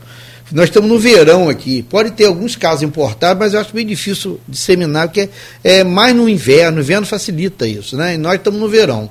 nós 0.49 0.69
estamos 0.69 0.89
no 0.89 0.97
verão 0.97 1.49
aqui, 1.49 1.83
pode 1.83 2.11
ter 2.11 2.27
alguns 2.27 2.55
casos 2.55 2.81
importados, 2.81 3.37
mas 3.37 3.53
eu 3.53 3.59
acho 3.59 3.73
bem 3.73 3.85
difícil 3.85 4.39
disseminar, 4.47 5.09
porque 5.09 5.29
é, 5.61 5.79
é 5.79 5.83
mais 5.83 6.15
no 6.15 6.29
inverno, 6.29 6.77
o 6.77 6.81
inverno 6.81 7.05
facilita 7.05 7.67
isso, 7.67 7.97
né? 7.97 8.13
E 8.13 8.17
nós 8.17 8.35
estamos 8.35 8.61
no 8.61 8.69
verão 8.69 9.09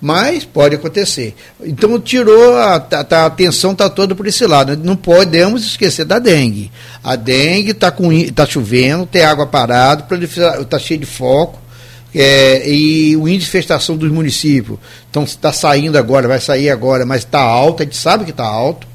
mas 0.00 0.44
pode 0.44 0.74
acontecer. 0.74 1.34
Então 1.62 1.98
tirou 1.98 2.56
a, 2.56 2.76
a, 2.76 3.16
a 3.16 3.26
atenção 3.26 3.72
está 3.72 3.88
toda 3.88 4.14
por 4.14 4.26
esse 4.26 4.46
lado. 4.46 4.76
Não 4.76 4.96
podemos 4.96 5.64
esquecer 5.64 6.04
da 6.04 6.18
dengue. 6.18 6.70
A 7.02 7.16
dengue 7.16 7.70
está 7.70 7.92
tá 8.34 8.46
chovendo, 8.46 9.06
tem 9.06 9.22
água 9.22 9.46
parada, 9.46 10.06
está 10.60 10.78
cheio 10.78 11.00
de 11.00 11.06
foco. 11.06 11.64
É, 12.14 12.68
e 12.70 13.16
o 13.16 13.26
índice 13.26 13.50
de 13.50 13.56
infestação 13.58 13.96
dos 13.96 14.08
municípios 14.08 14.78
então 15.10 15.24
está 15.24 15.52
saindo 15.52 15.98
agora, 15.98 16.28
vai 16.28 16.38
sair 16.38 16.70
agora, 16.70 17.04
mas 17.04 17.22
está 17.22 17.40
alto, 17.40 17.82
a 17.82 17.84
gente 17.84 17.96
sabe 17.96 18.24
que 18.24 18.30
está 18.30 18.44
alto. 18.44 18.86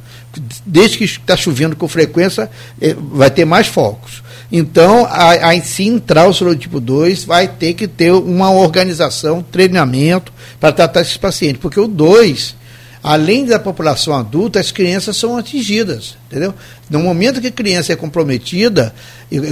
Desde 0.65 0.97
que 0.97 1.03
está 1.03 1.35
chovendo 1.35 1.75
com 1.75 1.87
frequência, 1.87 2.49
é, 2.79 2.93
vai 2.93 3.29
ter 3.29 3.43
mais 3.43 3.67
focos. 3.67 4.23
Então, 4.51 5.05
a, 5.05 5.59
se 5.61 5.83
entrar 5.83 6.27
o 6.27 6.33
sorotipo 6.33 6.79
2 6.79 7.23
vai 7.23 7.47
ter 7.47 7.73
que 7.73 7.87
ter 7.87 8.11
uma 8.11 8.51
organização, 8.51 9.43
treinamento 9.43 10.33
para 10.59 10.71
tratar 10.71 11.01
esses 11.01 11.17
pacientes, 11.17 11.61
porque 11.61 11.79
o 11.79 11.87
2, 11.87 12.55
além 13.03 13.45
da 13.45 13.59
população 13.59 14.13
adulta, 14.15 14.59
as 14.59 14.71
crianças 14.71 15.17
são 15.17 15.37
atingidas, 15.37 16.17
entendeu? 16.29 16.53
No 16.89 16.99
momento 16.99 17.41
que 17.41 17.47
a 17.47 17.51
criança 17.51 17.91
é 17.91 17.95
comprometida, 17.95 18.93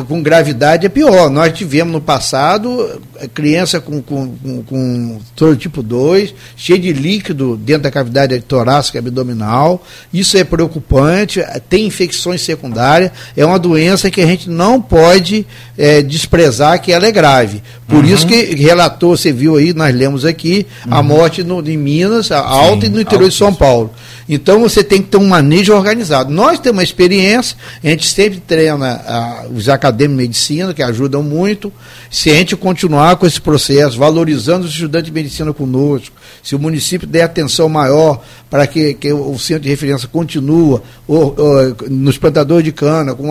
com 0.08 0.22
gravidade 0.22 0.86
é 0.86 0.90
pior. 0.90 1.30
Nós 1.30 1.54
tivemos 1.54 1.92
no 1.92 2.02
passado 2.02 3.02
criança 3.34 3.80
com, 3.80 4.02
com, 4.02 4.34
com, 4.64 5.20
com 5.36 5.56
tipo 5.56 5.82
2, 5.82 6.34
cheio 6.56 6.80
de 6.80 6.94
líquido 6.94 7.58
dentro 7.58 7.84
da 7.84 7.92
cavidade 7.92 8.40
torácica 8.42 9.00
abdominal. 9.00 9.84
Isso 10.14 10.38
é 10.38 10.44
preocupante, 10.44 11.44
tem 11.70 11.86
infecções 11.86 12.42
secundárias, 12.42 13.12
é 13.36 13.46
uma 13.46 13.60
doença 13.60 14.10
que 14.10 14.22
a 14.22 14.26
gente 14.26 14.50
não 14.50 14.82
pode 14.82 15.46
é, 15.78 16.02
desprezar 16.02 16.82
que 16.82 16.92
ela 16.92 17.08
é 17.08 17.12
grave. 17.12 17.62
Por 17.88 18.04
uhum. 18.04 18.14
isso 18.14 18.28
que 18.28 18.56
relatou, 18.56 19.16
você 19.16 19.32
viu 19.32 19.56
aí, 19.56 19.74
nós 19.74 19.96
lemos 19.96 20.26
aqui, 20.26 20.66
uhum. 20.86 20.94
a 20.94 21.04
morte 21.04 21.44
no, 21.44 21.68
em 21.68 21.78
Minas, 21.78 22.32
a 22.32 22.40
alta 22.40 22.86
Sim, 22.86 22.92
e 22.92 22.96
no 22.96 23.02
interior 23.02 23.30
de 23.30 23.36
São 23.36 23.54
Paulo. 23.54 23.92
Então 24.28 24.60
você 24.60 24.84
tem 24.84 25.02
que 25.02 25.10
ter 25.10 25.18
um 25.18 25.28
manejo 25.28 25.74
organizado. 25.74 26.32
Nós 26.32 26.60
temos 26.60 26.78
uma 26.78 26.84
experiência, 26.84 27.58
a 27.84 27.88
gente 27.88 28.08
sempre 28.08 28.40
treina 28.40 29.02
ah, 29.06 29.46
os 29.54 29.70
acadêmicos 29.70 30.18
de 30.18 30.28
medicina, 30.28 30.74
que 30.74 30.84
ajudam 30.84 31.24
muito. 31.24 31.72
Se 32.12 32.30
a 32.30 32.34
gente 32.34 32.56
continuar 32.56 33.16
com 33.16 33.26
esse 33.26 33.40
processo, 33.40 33.98
valorizando 33.98 34.66
os 34.66 34.72
estudantes 34.72 35.08
de 35.08 35.14
medicina 35.14 35.54
conosco, 35.54 36.16
se 36.44 36.56
o 36.56 36.60
município 36.60 37.08
der 37.08 37.24
atenção 37.24 37.70
maior 37.70 38.22
para 38.50 38.66
que, 38.66 38.94
que 38.94 39.12
o 39.12 39.38
centro 39.38 39.64
de 39.64 39.70
referência 39.70 40.08
continue 40.08 40.80
ou, 41.08 41.36
ou, 41.38 41.76
nos 41.90 42.18
plantadores 42.18 42.64
de 42.64 42.72
cana, 42.72 43.14
com, 43.14 43.28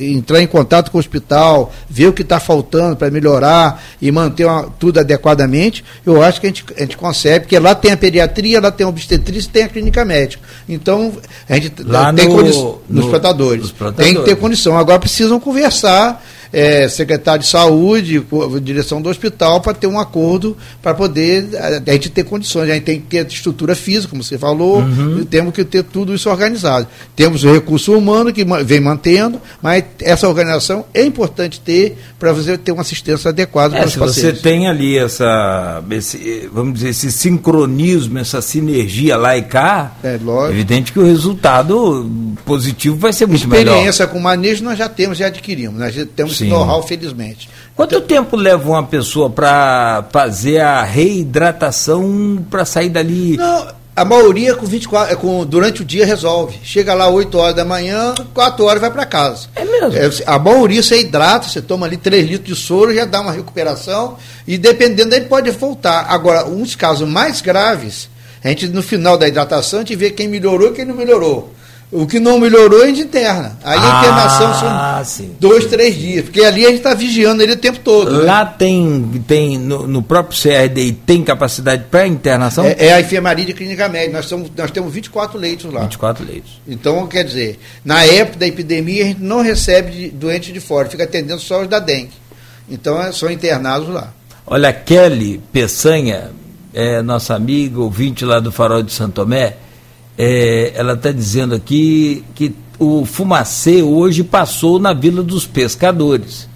entrar 0.00 0.40
em 0.40 0.46
contato 0.46 0.90
com 0.90 0.98
o 0.98 1.00
hospital, 1.00 1.72
ver 1.88 2.08
o 2.08 2.12
que 2.12 2.22
está 2.22 2.40
faltando 2.40 2.96
para 2.96 3.10
melhorar 3.10 3.82
e 4.00 4.10
manter 4.10 4.46
uma, 4.46 4.64
tudo 4.78 5.00
adequadamente, 5.00 5.84
eu 6.04 6.22
acho 6.22 6.40
que 6.40 6.46
a 6.46 6.50
gente, 6.50 6.64
a 6.76 6.80
gente 6.80 6.96
consegue, 6.96 7.40
porque 7.40 7.58
lá 7.58 7.74
tem 7.74 7.92
a 7.92 7.96
pediatria, 7.96 8.60
lá 8.60 8.70
tem 8.70 8.86
a 8.86 8.88
obstetrícia 8.88 9.48
e 9.48 9.52
tem 9.52 9.62
a 9.64 9.68
clínica 9.68 10.04
médica. 10.04 10.33
Então, 10.68 11.12
a 11.48 11.54
gente 11.54 11.82
lá 11.82 12.12
tem 12.12 12.28
no, 12.28 12.34
condição, 12.34 12.78
nos, 12.88 13.06
plantadores. 13.06 13.74
Tem 13.96 14.14
que 14.14 14.22
ter 14.22 14.36
condição. 14.36 14.76
Agora 14.78 14.98
precisam 14.98 15.38
conversar 15.40 16.24
é, 16.54 16.88
secretário 16.88 17.42
de 17.42 17.48
saúde, 17.48 18.24
direção 18.62 19.02
do 19.02 19.08
hospital, 19.08 19.60
para 19.60 19.74
ter 19.74 19.88
um 19.88 19.98
acordo 19.98 20.56
para 20.80 20.94
poder 20.94 21.48
a, 21.56 21.92
gente 21.92 22.10
ter 22.10 22.22
condições. 22.24 22.70
A 22.70 22.74
gente 22.74 22.84
tem 22.84 23.00
que 23.00 23.06
ter 23.06 23.26
estrutura 23.26 23.74
física, 23.74 24.08
como 24.10 24.22
você 24.22 24.38
falou, 24.38 24.78
uhum. 24.78 25.24
temos 25.24 25.52
que 25.52 25.64
ter 25.64 25.82
tudo 25.82 26.14
isso 26.14 26.30
organizado. 26.30 26.86
Temos 27.16 27.42
o 27.42 27.52
recurso 27.52 27.92
humano 27.92 28.32
que 28.32 28.44
vem 28.64 28.80
mantendo, 28.80 29.40
mas 29.60 29.82
essa 30.00 30.28
organização 30.28 30.84
é 30.94 31.02
importante 31.04 31.60
ter 31.60 31.98
para 32.20 32.32
você 32.32 32.56
ter 32.56 32.70
uma 32.70 32.82
assistência 32.82 33.30
adequada 33.30 33.74
é, 33.74 33.78
para 33.80 33.86
os 33.88 33.92
se 33.92 33.98
pacientes. 33.98 34.40
Você 34.40 34.48
tem 34.48 34.68
ali 34.68 34.96
essa, 34.96 35.82
esse, 35.90 36.48
vamos 36.52 36.74
dizer, 36.74 36.90
esse 36.90 37.10
sincronismo, 37.10 38.18
essa 38.18 38.40
sinergia 38.40 39.16
lá 39.16 39.36
e 39.36 39.42
cá, 39.42 39.96
é 40.04 40.18
lógico. 40.22 40.52
evidente 40.52 40.92
que 40.92 41.00
o 41.00 41.04
resultado 41.04 42.08
positivo 42.44 42.96
vai 42.96 43.12
ser 43.12 43.26
muito 43.26 43.40
Experiência 43.40 43.64
melhor. 43.64 43.76
Experiência 43.76 44.06
com 44.06 44.20
manejo 44.20 44.62
nós 44.62 44.78
já 44.78 44.88
temos, 44.88 45.18
já 45.18 45.26
adquirimos. 45.26 45.80
Nós 45.80 45.92
já 45.92 46.06
temos 46.06 46.43
know-how, 46.48 46.82
felizmente. 46.82 47.48
Quanto 47.74 47.94
então, 47.96 48.06
tempo 48.06 48.36
leva 48.36 48.68
uma 48.68 48.84
pessoa 48.84 49.28
para 49.28 50.04
fazer 50.12 50.60
a 50.60 50.82
reidratação 50.82 52.44
para 52.48 52.64
sair 52.64 52.88
dali? 52.88 53.36
Não, 53.36 53.68
a 53.96 54.04
maioria 54.04 54.56
com 54.56 54.66
24, 54.66 55.12
é 55.12 55.16
com, 55.16 55.46
durante 55.46 55.82
o 55.82 55.84
dia 55.84 56.04
resolve. 56.04 56.58
Chega 56.64 56.94
lá 56.94 57.08
8 57.08 57.38
horas 57.38 57.54
da 57.54 57.64
manhã, 57.64 58.12
4 58.34 58.64
horas 58.64 58.80
vai 58.80 58.90
para 58.90 59.06
casa. 59.06 59.46
É 59.54 59.64
mesmo? 59.64 59.96
É, 59.96 60.10
a 60.26 60.36
maioria 60.36 60.82
você 60.82 61.00
hidrata, 61.00 61.48
você 61.48 61.62
toma 61.62 61.86
ali 61.86 61.96
3 61.96 62.28
litros 62.28 62.58
de 62.58 62.64
soro, 62.64 62.92
já 62.92 63.04
dá 63.04 63.20
uma 63.20 63.30
recuperação 63.30 64.16
e 64.46 64.58
dependendo 64.58 65.14
ele 65.14 65.26
pode 65.26 65.48
voltar. 65.52 66.06
Agora, 66.08 66.44
uns 66.44 66.74
casos 66.74 67.08
mais 67.08 67.40
graves, 67.40 68.08
a 68.42 68.48
gente 68.48 68.66
no 68.66 68.82
final 68.82 69.16
da 69.16 69.28
hidratação 69.28 69.78
a 69.78 69.82
gente 69.82 69.94
vê 69.94 70.10
quem 70.10 70.26
melhorou 70.26 70.70
e 70.70 70.72
quem 70.72 70.84
não 70.84 70.96
melhorou. 70.96 71.52
O 71.94 72.08
que 72.08 72.18
não 72.18 72.40
melhorou 72.40 72.80
é 72.80 72.82
a 72.82 72.86
gente 72.88 73.02
interna. 73.02 73.56
Aí 73.62 73.78
a 73.78 74.00
internação 74.00 74.50
ah, 74.66 75.02
são 75.04 75.04
sim. 75.04 75.36
dois, 75.38 75.66
três 75.66 75.94
dias. 75.94 76.24
Porque 76.24 76.40
ali 76.40 76.64
a 76.64 76.68
gente 76.70 76.78
está 76.78 76.92
vigiando 76.92 77.40
ele 77.40 77.52
o 77.52 77.56
tempo 77.56 77.78
todo. 77.78 78.10
Né? 78.10 78.24
Lá 78.24 78.44
né? 78.44 78.54
tem, 78.58 79.24
tem 79.28 79.58
no, 79.58 79.86
no, 79.86 80.02
próprio 80.02 80.36
CRDI, 80.36 80.90
tem 80.90 81.22
capacidade 81.22 81.84
para 81.88 82.04
internação? 82.04 82.64
É, 82.64 82.86
é, 82.86 82.94
a 82.94 83.00
enfermaria 83.00 83.44
de 83.44 83.52
clínica 83.52 83.88
média. 83.88 84.12
Nós, 84.12 84.26
somos, 84.26 84.50
nós 84.56 84.72
temos 84.72 84.92
24 84.92 85.38
leitos 85.38 85.72
lá. 85.72 85.82
24 85.82 86.26
leitos. 86.26 86.60
Então, 86.66 87.06
quer 87.06 87.22
dizer, 87.22 87.60
na 87.84 88.02
época 88.02 88.40
da 88.40 88.46
epidemia, 88.48 89.04
a 89.04 89.06
gente 89.06 89.22
não 89.22 89.40
recebe 89.40 90.10
doentes 90.10 90.52
de 90.52 90.58
fora, 90.58 90.88
fica 90.88 91.04
atendendo 91.04 91.40
só 91.40 91.62
os 91.62 91.68
da 91.68 91.78
dengue. 91.78 92.10
Então, 92.68 93.00
é, 93.00 93.12
são 93.12 93.30
internados 93.30 93.88
lá. 93.88 94.12
Olha, 94.44 94.72
Kelly 94.72 95.40
Peçanha, 95.52 96.32
é 96.72 97.00
nossa 97.02 97.36
amiga, 97.36 97.78
ouvinte 97.80 98.24
lá 98.24 98.40
do 98.40 98.50
Farol 98.50 98.82
de 98.82 98.92
Santo 98.92 99.12
Tomé, 99.12 99.58
é, 100.16 100.72
ela 100.74 100.94
está 100.94 101.10
dizendo 101.10 101.54
aqui 101.54 102.24
que 102.34 102.54
o 102.78 103.04
fumacê 103.04 103.82
hoje 103.82 104.22
passou 104.22 104.78
na 104.78 104.92
Vila 104.92 105.22
dos 105.22 105.46
Pescadores. 105.46 106.48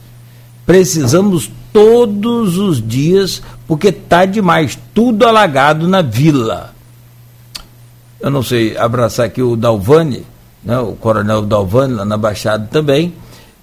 Precisamos 0.66 1.50
todos 1.72 2.58
os 2.58 2.86
dias, 2.86 3.42
porque 3.66 3.92
tá 3.92 4.24
demais, 4.24 4.78
tudo 4.94 5.26
alagado 5.26 5.86
na 5.86 6.02
vila. 6.02 6.74
eu 8.20 8.30
não 8.30 8.42
sei, 8.42 8.76
abraçar 8.76 9.26
aqui 9.26 9.40
o 9.40 9.56
Dalvani, 9.56 10.24
né, 10.62 10.78
o 10.78 10.92
coronel 10.92 11.42
Dalvani, 11.42 11.94
lá 11.94 12.04
na 12.04 12.16
Baixada 12.16 12.68
também. 12.70 13.12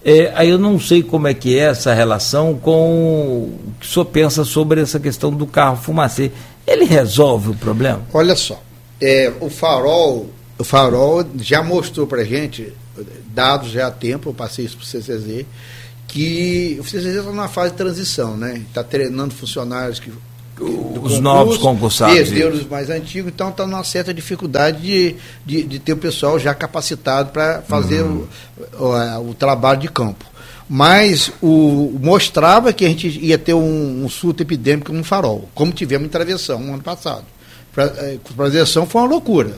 É, 0.04 0.32
aí 0.36 0.50
eu 0.50 0.60
não 0.60 0.80
sei 0.80 1.02
como 1.02 1.28
é 1.28 1.34
que 1.34 1.58
é 1.58 1.64
essa 1.64 1.94
relação 1.94 2.54
com 2.54 3.50
o 3.50 3.60
que 3.80 3.88
o 3.88 3.90
senhor 3.90 4.06
pensa 4.06 4.44
sobre 4.44 4.80
essa 4.80 5.00
questão 5.00 5.32
do 5.32 5.48
carro 5.48 5.78
fumacê. 5.78 6.32
Ele 6.66 6.86
resolve 6.86 7.50
o 7.50 7.56
problema? 7.56 8.02
Olha 8.14 8.36
só, 8.36 8.60
é, 9.02 9.32
o 9.40 9.50
farol, 9.50 10.30
o 10.58 10.64
farol 10.64 11.26
já 11.38 11.62
mostrou 11.62 12.08
para 12.08 12.24
gente, 12.24 12.74
dados 13.34 13.72
já 13.72 13.88
há 13.88 13.92
tempo, 13.92 14.30
eu 14.30 14.34
passei 14.34 14.66
isso 14.66 14.78
para 14.78 14.84
o 14.84 14.88
CCZ, 14.88 15.46
que 16.08 16.78
o 16.80 16.84
CCZ 16.84 17.18
está 17.18 17.24
numa 17.24 17.48
fase 17.48 17.72
de 17.72 17.78
transição, 17.78 18.38
né? 18.38 18.64
Está 18.68 18.84
treinando 18.84 19.34
funcionários 19.34 20.00
que 20.00 20.10
os 20.10 20.18
concurso, 20.58 21.22
novos 21.22 21.58
concursados. 21.58 22.16
Perderam 22.16 22.56
os 22.56 22.68
mais 22.68 22.90
antigos, 22.90 23.32
então 23.34 23.50
está 23.50 23.68
numa 23.68 23.84
certa 23.84 24.14
dificuldade 24.14 24.82
de, 24.82 25.16
de, 25.46 25.64
de, 25.64 25.80
ter 25.80 25.94
o 25.94 25.98
pessoal 25.98 26.40
já 26.40 26.54
capacitado 26.54 27.32
para 27.32 27.62
fazer 27.62 28.04
uhum. 28.04 28.26
o, 28.80 28.86
o, 28.86 29.30
o, 29.32 29.34
trabalho 29.34 29.82
de 29.82 29.90
campo. 29.90 30.26
Mas 30.70 31.32
o, 31.42 32.00
mostrava 32.02 32.72
que 32.72 32.86
a 32.86 32.88
gente 32.90 33.08
ia 33.20 33.38
ter 33.38 33.54
um, 33.54 34.06
um 34.06 34.10
surto 34.10 34.42
epidêmico 34.42 34.94
no 34.94 35.04
farol, 35.04 35.50
como 35.54 35.74
tivemos 35.74 36.08
em 36.08 36.10
Travessão 36.10 36.60
no 36.60 36.74
ano 36.74 36.84
passado. 36.84 37.26
Para 37.76 37.94
eh, 37.98 38.18
Travessão 38.36 38.88
foi 38.88 39.02
uma 39.02 39.10
loucura. 39.10 39.54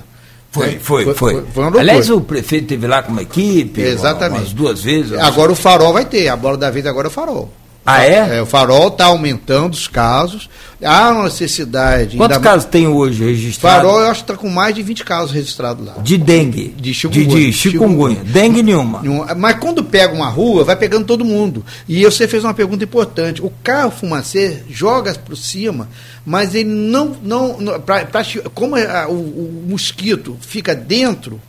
Foi, 0.51 0.67
né? 0.71 0.79
foi, 0.81 1.05
foi. 1.05 1.13
foi. 1.13 1.45
foi 1.53 1.79
Aliás, 1.79 2.09
o 2.09 2.19
prefeito 2.19 2.67
teve 2.67 2.87
lá 2.87 3.03
com 3.03 3.11
uma 3.11 3.21
equipe, 3.21 3.79
Exatamente. 3.79 4.41
umas 4.41 4.53
duas 4.53 4.81
vezes. 4.81 5.13
Agora 5.13 5.51
o 5.51 5.55
farol 5.55 5.93
vai 5.93 6.05
ter, 6.05 6.27
a 6.27 6.35
bola 6.35 6.57
da 6.57 6.71
vez 6.71 6.85
agora 6.85 7.07
é 7.07 7.09
o 7.09 7.11
farol. 7.11 7.51
Ah, 7.89 8.03
é? 8.03 8.39
é 8.39 8.41
o 8.41 8.45
farol 8.45 8.89
está 8.89 9.05
aumentando 9.05 9.73
os 9.73 9.87
casos. 9.87 10.49
Há 10.83 11.09
uma 11.09 11.23
necessidade. 11.23 12.17
Quantos 12.17 12.37
casos 12.39 12.65
tem 12.65 12.85
hoje 12.85 13.23
registrados? 13.23 13.87
Farol, 13.87 14.01
eu 14.01 14.07
acho 14.07 14.25
que 14.25 14.31
está 14.31 14.35
com 14.35 14.49
mais 14.49 14.75
de 14.75 14.83
20 14.83 15.05
casos 15.05 15.31
registrados 15.31 15.85
lá. 15.85 15.93
De 15.99 16.17
dengue? 16.17 16.75
De 16.77 16.93
chikungunya. 16.93 17.35
De, 17.37 17.45
de 17.45 17.53
chikungunya. 17.53 18.23
Dengue 18.25 18.61
nenhuma. 18.61 19.01
Mas 19.37 19.57
quando 19.57 19.85
pega 19.85 20.13
uma 20.13 20.27
rua, 20.27 20.65
vai 20.65 20.75
pegando 20.75 21.05
todo 21.05 21.23
mundo. 21.23 21.63
E 21.87 22.03
você 22.03 22.27
fez 22.27 22.43
uma 22.43 22.53
pergunta 22.53 22.83
importante. 22.83 23.41
O 23.41 23.49
carro 23.63 23.89
fumacê 23.89 24.63
joga 24.69 25.13
por 25.13 25.37
cima, 25.37 25.87
mas 26.25 26.53
ele 26.53 26.69
não. 26.69 27.15
não, 27.23 27.57
não 27.57 27.79
pra, 27.79 28.03
pra, 28.03 28.21
como 28.53 28.75
a, 28.75 29.07
o, 29.07 29.13
o 29.13 29.65
mosquito 29.69 30.37
fica 30.41 30.75
dentro 30.75 31.39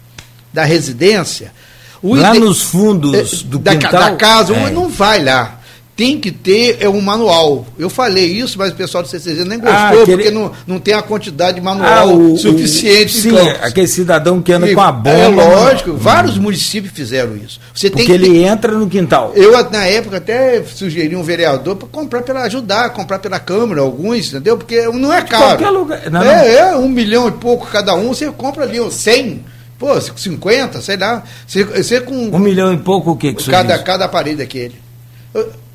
da 0.53 0.62
residência. 0.62 1.53
lá 2.01 2.33
nos 2.33 2.62
fundos 2.62 3.42
é, 3.42 3.44
do 3.44 3.59
da, 3.59 3.72
quintal, 3.72 3.90
da 3.90 4.12
casa, 4.12 4.55
é. 4.55 4.70
não 4.70 4.88
vai 4.88 5.24
lá 5.24 5.57
tem 5.98 6.20
que 6.20 6.30
ter 6.30 6.76
é, 6.78 6.88
um 6.88 7.00
manual. 7.00 7.66
Eu 7.76 7.90
falei 7.90 8.24
isso, 8.24 8.56
mas 8.56 8.70
o 8.70 8.76
pessoal 8.76 9.02
do 9.02 9.08
CCZ 9.08 9.44
nem 9.44 9.58
gostou, 9.58 9.76
ah, 9.76 9.88
aquele... 9.88 10.06
porque 10.06 10.30
não, 10.30 10.52
não 10.64 10.78
tem 10.78 10.94
a 10.94 11.02
quantidade 11.02 11.56
de 11.56 11.61
manual 11.61 11.90
ah, 11.90 12.04
o, 12.04 12.38
suficiente. 12.38 13.18
O, 13.18 13.20
sim, 13.20 13.37
aquele 13.61 13.88
cidadão 13.88 14.40
que 14.40 14.52
anda 14.52 14.70
e, 14.70 14.76
com 14.76 14.80
a 14.80 14.92
bomba. 14.92 15.11
É 15.11 15.26
lógico, 15.26 15.94
vários 15.94 16.38
municípios 16.38 16.94
fizeram 16.94 17.37
isso. 17.37 17.58
Você 17.74 17.90
porque 17.90 18.06
tem 18.06 18.14
ele 18.14 18.30
ter... 18.30 18.44
entra 18.44 18.70
no 18.70 18.88
quintal. 18.88 19.32
Eu, 19.34 19.50
na 19.72 19.87
época, 19.87 20.18
até 20.18 20.62
sugeri 20.62 21.16
um 21.16 21.22
vereador 21.24 21.74
para 21.74 21.88
comprar 21.88 22.22
pela 22.22 22.42
ajudar, 22.42 22.90
comprar 22.90 23.18
pela 23.18 23.40
Câmara, 23.40 23.80
alguns, 23.80 24.28
entendeu? 24.28 24.56
Porque 24.56 24.80
não 24.87 25.12
é 25.12 25.22
caro. 25.22 25.58
Qualquer 25.58 25.70
lugar. 25.70 26.11
Não, 26.12 26.22
é, 26.22 26.58
é, 26.58 26.76
um 26.76 26.88
milhão 26.88 27.26
e 27.26 27.32
pouco 27.32 27.66
cada 27.66 27.96
um, 27.96 28.14
você 28.14 28.30
compra 28.30 28.62
ali, 28.62 28.78
100. 28.88 29.44
Pô, 29.76 30.00
50, 30.00 30.80
sei 30.80 30.96
lá. 30.96 31.24
Você, 31.44 31.64
você 31.64 32.00
com. 32.00 32.14
Um 32.14 32.38
milhão 32.38 32.72
e 32.72 32.76
pouco 32.76 33.11
o 33.11 33.16
que, 33.16 33.32
que 33.32 33.50
cada, 33.50 33.76
cada 33.80 34.04
aparelho 34.04 34.38
daquele. 34.38 34.76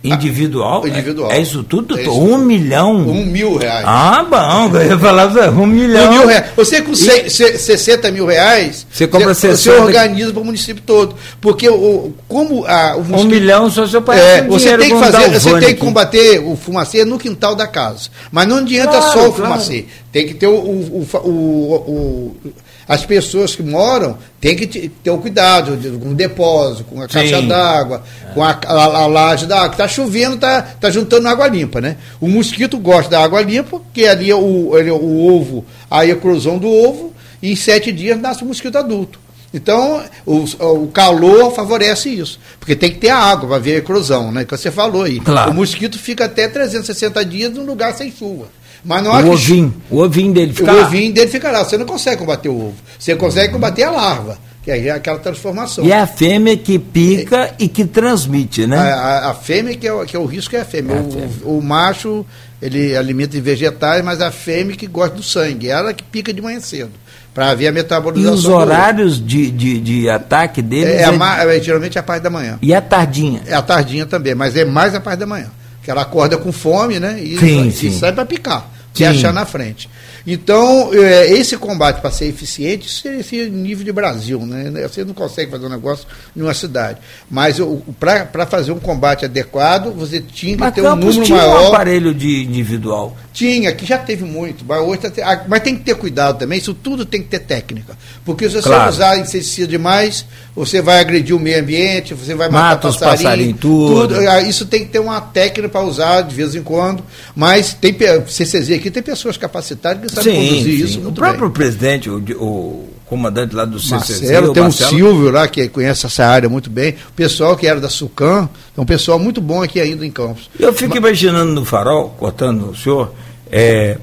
Individual? 0.03 0.85
Individual. 0.85 1.31
É, 1.31 1.39
isso 1.39 1.63
tudo? 1.63 1.97
É 1.97 2.01
isso. 2.01 2.11
Um 2.11 2.37
milhão? 2.37 2.97
Um 2.97 3.25
mil 3.25 3.55
reais. 3.55 3.85
Ah, 3.87 4.25
bom, 4.29 4.77
eu 4.77 4.99
falar 4.99 5.27
um 5.51 5.65
milhão. 5.65 6.09
Um 6.09 6.17
mil 6.17 6.27
reais. 6.27 6.45
Você 6.57 6.81
com 6.81 6.91
e... 6.91 7.29
60 7.29 8.11
mil 8.11 8.25
reais, 8.25 8.85
você 8.91 9.07
compra 9.07 9.33
você, 9.33 9.55
60... 9.55 9.57
você 9.57 9.81
organiza 9.81 10.33
para 10.33 10.41
o 10.41 10.45
município 10.45 10.83
todo. 10.85 11.15
Porque 11.39 11.69
o, 11.69 12.13
como 12.27 12.65
a, 12.65 12.97
o 12.97 13.05
mosquito, 13.05 13.21
Um 13.21 13.29
milhão 13.29 13.69
só 13.69 13.87
seu 13.87 14.01
pai 14.01 14.19
é, 14.19 14.41
Você 14.43 14.77
tem 14.77 14.89
que 14.89 14.99
fazer, 14.99 15.39
você 15.39 15.59
tem 15.59 15.73
que 15.73 15.79
combater 15.79 16.39
o 16.39 16.57
fumacê 16.57 17.05
no 17.05 17.17
quintal 17.17 17.55
da 17.55 17.65
casa. 17.65 18.09
Mas 18.29 18.45
não 18.45 18.57
adianta 18.57 18.97
claro, 18.97 19.13
só 19.13 19.29
o 19.29 19.33
claro. 19.33 19.53
fumacê. 19.53 19.85
Tem 20.11 20.27
que 20.27 20.33
ter 20.33 20.47
o, 20.47 20.53
o, 20.53 21.07
o, 21.23 21.29
o 21.29 22.53
as 22.87 23.05
pessoas 23.05 23.55
que 23.55 23.63
moram 23.63 24.17
têm 24.39 24.55
que 24.55 24.67
ter 24.67 25.09
o 25.09 25.17
cuidado 25.17 25.77
com 25.99 26.09
o 26.09 26.13
depósito, 26.13 26.83
com 26.85 27.01
a 27.01 27.07
caixa 27.07 27.41
d'água, 27.41 28.03
é. 28.29 28.33
com 28.33 28.43
a, 28.43 28.59
a, 28.65 28.83
a 29.03 29.05
laje 29.07 29.45
d'água. 29.45 29.71
Está 29.71 29.87
chovendo, 29.87 30.35
está 30.35 30.61
tá 30.61 30.89
juntando 30.89 31.27
água 31.27 31.47
limpa, 31.47 31.79
né? 31.79 31.97
O 32.19 32.27
mosquito 32.27 32.77
gosta 32.77 33.11
da 33.11 33.23
água 33.23 33.41
limpa, 33.41 33.81
que 33.93 34.05
ali 34.05 34.29
é 34.29 34.35
o, 34.35 34.77
ele, 34.77 34.91
o 34.91 35.27
ovo, 35.27 35.65
a 35.89 36.05
eclosão 36.05 36.57
do 36.57 36.69
ovo, 36.69 37.13
e 37.41 37.51
em 37.51 37.55
sete 37.55 37.91
dias 37.91 38.19
nasce 38.19 38.43
o 38.43 38.47
mosquito 38.47 38.77
adulto. 38.77 39.23
Então, 39.53 40.03
o, 40.25 40.45
o, 40.83 40.87
calor 40.87 41.53
favorece 41.53 42.09
isso, 42.09 42.39
porque 42.59 42.75
tem 42.75 42.89
que 42.89 42.97
ter 42.97 43.09
água 43.09 43.47
para 43.47 43.59
ver 43.59 43.75
a 43.75 43.77
eclosão, 43.77 44.31
né? 44.31 44.43
Que 44.43 44.57
você 44.57 44.71
falou 44.71 45.03
aí. 45.03 45.19
Claro. 45.19 45.51
O 45.51 45.53
mosquito 45.53 45.99
fica 45.99 46.25
até 46.25 46.47
360 46.47 47.23
dias 47.23 47.53
num 47.53 47.63
lugar 47.63 47.93
sem 47.93 48.11
chuva. 48.11 48.47
Mas 48.83 49.01
não 49.01 49.11
o 49.11 49.31
ovinho, 49.31 49.73
o 49.89 49.99
ovinho 49.99 50.33
dele 50.33 50.53
fica 50.53 50.71
O 50.71 50.75
lá. 50.75 50.85
ovinho 50.85 51.13
dele 51.13 51.31
fica 51.31 51.49
lá. 51.49 51.63
Você 51.63 51.77
não 51.77 51.85
consegue 51.85 52.17
combater 52.17 52.49
o 52.49 52.67
ovo. 52.67 52.75
Você 52.99 53.15
consegue 53.15 53.53
combater 53.53 53.83
a 53.83 53.91
larva, 53.91 54.37
que 54.61 54.71
é 54.71 54.91
aquela 54.91 55.19
transformação. 55.19 55.85
E 55.85 55.91
é 55.91 55.99
a 55.99 56.07
fêmea 56.07 56.57
que 56.57 56.77
pica 56.77 57.45
é. 57.45 57.53
e 57.59 57.67
que 57.69 57.85
transmite, 57.85 58.67
né? 58.67 58.77
A, 58.77 58.95
a, 58.95 59.31
a 59.31 59.33
fêmea 59.33 59.75
que 59.77 59.87
é, 59.87 60.05
que 60.05 60.15
é 60.15 60.19
o 60.19 60.25
risco 60.25 60.55
é 60.55 60.59
a 60.59 60.65
fêmea. 60.65 60.97
É 60.97 60.99
a 60.99 61.03
fêmea. 61.03 61.29
O, 61.45 61.59
o, 61.59 61.61
macho, 61.61 62.25
ele 62.61 62.95
alimenta 62.95 63.37
em 63.37 63.41
vegetais, 63.41 64.03
mas 64.03 64.19
a 64.19 64.31
fêmea 64.31 64.75
que 64.75 64.85
gosta 64.85 65.15
do 65.15 65.23
sangue. 65.23 65.69
Ela 65.69 65.93
que 65.93 66.03
pica 66.03 66.33
de 66.33 66.41
manhã 66.41 66.59
cedo 66.59 66.91
para 67.33 67.55
ver 67.55 67.67
a 67.67 67.71
metabolização. 67.71 68.35
E 68.35 68.37
os 68.37 68.45
horários 68.45 69.25
de, 69.25 69.49
de, 69.49 69.79
de, 69.79 70.09
ataque 70.09 70.61
deles? 70.61 70.89
É, 70.89 71.03
é, 71.03 71.57
é, 71.57 71.61
geralmente 71.61 71.97
é 71.97 72.01
a 72.01 72.03
parte 72.03 72.23
da 72.23 72.29
manhã. 72.29 72.59
E 72.61 72.73
a 72.73 72.81
tardinha? 72.81 73.41
É 73.47 73.53
a 73.53 73.61
tardinha 73.61 74.05
também, 74.05 74.35
mas 74.35 74.57
é 74.57 74.65
mais 74.65 74.93
a 74.93 74.99
parte 74.99 75.19
da 75.19 75.25
manhã. 75.25 75.47
Que 75.81 75.89
ela 75.89 76.01
acorda 76.01 76.37
com 76.37 76.51
fome, 76.51 76.99
né? 76.99 77.21
E, 77.21 77.37
sim, 77.37 77.67
e 77.67 77.71
sim. 77.71 77.91
sai 77.97 78.11
para 78.11 78.25
picar 78.25 78.72
que 78.93 79.03
achar 79.03 79.33
na 79.33 79.45
frente. 79.45 79.89
Então, 80.25 80.93
é, 80.93 81.33
esse 81.33 81.57
combate 81.57 81.99
para 81.99 82.09
ser 82.09 82.27
eficiente, 82.27 82.87
isso 82.87 83.07
é 83.07 83.19
esse 83.19 83.49
nível 83.49 83.83
de 83.83 83.91
Brasil. 83.91 84.39
Né? 84.45 84.87
Você 84.87 85.03
não 85.03 85.13
consegue 85.13 85.51
fazer 85.51 85.65
um 85.65 85.69
negócio 85.69 86.07
em 86.35 86.41
uma 86.41 86.53
cidade. 86.53 86.99
Mas 87.29 87.57
para 87.99 88.45
fazer 88.45 88.71
um 88.71 88.79
combate 88.79 89.25
adequado, 89.25 89.91
você 89.91 90.21
tinha 90.21 90.55
que 90.55 90.71
ter 90.71 90.81
um 90.81 90.95
número 90.95 91.25
tinha 91.25 91.39
maior. 91.39 91.63
um 91.63 91.73
aparelho 91.73 92.13
de 92.13 92.43
individual. 92.43 93.17
Tinha, 93.33 93.73
que 93.73 93.85
já 93.85 93.97
teve 93.97 94.23
muito. 94.23 94.63
Mas, 94.65 94.79
hoje 94.81 94.99
tá, 95.09 95.43
mas 95.47 95.61
tem 95.61 95.75
que 95.75 95.83
ter 95.83 95.95
cuidado 95.95 96.37
também, 96.37 96.59
isso 96.59 96.73
tudo 96.73 97.05
tem 97.05 97.21
que 97.21 97.27
ter 97.27 97.39
técnica. 97.39 97.97
Porque 98.23 98.47
se 98.47 98.55
você 98.55 98.69
claro. 98.69 98.89
usar 98.89 99.17
inseticida 99.17 99.67
demais, 99.67 100.25
você 100.55 100.81
vai 100.81 100.99
agredir 100.99 101.35
o 101.35 101.39
meio 101.39 101.59
ambiente, 101.59 102.13
você 102.13 102.35
vai 102.35 102.47
matar 102.47 102.75
Mata 102.75 102.87
passarinho, 102.87 103.15
os 103.15 103.23
passarinhos, 103.23 103.59
tudo. 103.59 104.15
tudo. 104.15 104.29
Ah, 104.29 104.41
isso 104.41 104.65
tem 104.67 104.85
que 104.85 104.91
ter 104.91 104.99
uma 104.99 105.19
técnica 105.19 105.67
para 105.67 105.81
usar 105.81 106.21
de 106.21 106.33
vez 106.33 106.53
em 106.55 106.61
quando. 106.61 107.03
Mas 107.35 107.73
tem 107.73 107.93
CCZ 108.27 108.82
aqui, 108.83 108.91
tem 108.91 109.01
pessoas 109.01 109.37
capacitadas 109.37 110.03
que 110.03 110.15
sabem 110.15 110.33
sim, 110.33 110.47
conduzir 110.49 110.77
sim. 110.77 110.99
isso. 110.99 111.07
o 111.07 111.11
próprio 111.13 111.47
bem. 111.47 111.51
presidente, 111.51 112.09
o, 112.09 112.17
o, 112.17 112.89
comandante 113.05 113.55
lá 113.55 113.63
do 113.63 113.79
CCZ. 113.79 113.91
Marcelo, 113.91 114.53
tem 114.53 114.63
Marcelo. 114.63 114.89
um 114.89 114.97
Silvio 114.97 115.31
lá 115.31 115.47
que 115.47 115.69
conhece 115.69 116.05
essa 116.05 116.25
área 116.25 116.49
muito 116.49 116.69
bem. 116.69 116.95
O 117.09 117.13
pessoal 117.13 117.55
que 117.55 117.67
era 117.67 117.79
da 117.79 117.89
Sucam, 117.89 118.49
é 118.75 118.81
um 118.81 118.85
pessoal 118.85 119.19
muito 119.19 119.39
bom 119.39 119.61
aqui 119.61 119.79
ainda 119.79 120.05
em 120.05 120.11
Campos. 120.11 120.49
Eu 120.59 120.73
fico 120.73 120.89
Mas... 120.89 120.97
imaginando 120.97 121.53
no 121.53 121.63
farol, 121.63 122.09
cortando 122.17 122.71
o 122.71 122.75
senhor, 122.75 123.13
é, 123.51 123.97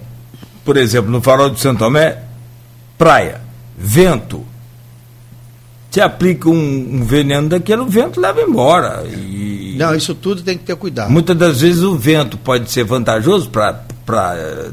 por 0.64 0.76
exemplo, 0.76 1.10
no 1.10 1.20
farol 1.20 1.50
de 1.50 1.60
Santo 1.60 1.80
Tomé, 1.80 2.18
praia, 2.96 3.40
vento. 3.76 4.46
Se 5.90 6.00
aplica 6.00 6.48
um, 6.48 6.52
um 6.54 7.04
veneno 7.04 7.48
daquele, 7.48 7.80
o 7.82 7.86
vento 7.86 8.20
leva 8.20 8.40
embora. 8.40 9.02
E... 9.08 9.74
Não, 9.76 9.92
isso 9.92 10.14
tudo 10.14 10.40
tem 10.40 10.56
que 10.56 10.62
ter 10.62 10.76
cuidado. 10.76 11.10
Muitas 11.10 11.36
das 11.36 11.60
vezes 11.62 11.82
o 11.82 11.96
vento 11.96 12.38
pode 12.38 12.70
ser 12.70 12.84
vantajoso 12.84 13.50
para 13.50 13.89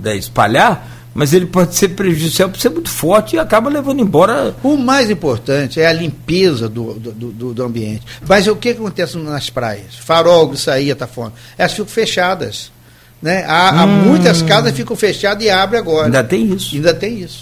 né, 0.01 0.15
espalhar, 0.15 0.87
mas 1.13 1.33
ele 1.33 1.47
pode 1.47 1.75
ser 1.75 1.89
prejudicial 1.89 2.49
por 2.49 2.59
ser 2.59 2.69
muito 2.69 2.89
forte 2.89 3.35
e 3.35 3.39
acaba 3.39 3.69
levando 3.69 4.01
embora. 4.01 4.55
O 4.61 4.77
mais 4.77 5.09
importante 5.09 5.79
é 5.79 5.87
a 5.87 5.93
limpeza 5.93 6.69
do, 6.69 6.93
do, 6.93 7.11
do, 7.11 7.53
do 7.53 7.63
ambiente. 7.63 8.03
Mas 8.27 8.47
o 8.47 8.55
que 8.55 8.69
acontece 8.69 9.17
nas 9.17 9.49
praias? 9.49 9.95
Farol, 9.99 10.55
saía, 10.55 10.95
tá 10.95 11.07
fora. 11.07 11.33
Elas 11.57 11.71
ficam 11.71 11.87
fechadas. 11.87 12.71
Né? 13.19 13.43
Há, 13.47 13.83
hum. 13.83 13.87
muitas 13.87 14.43
casas 14.43 14.73
ficam 14.73 14.95
fechadas 14.95 15.43
e 15.43 15.49
abrem 15.49 15.81
agora. 15.81 16.05
Ainda 16.05 16.23
tem 16.23 16.53
isso. 16.53 16.75
Ainda 16.75 16.93
tem 16.93 17.19
isso. 17.19 17.41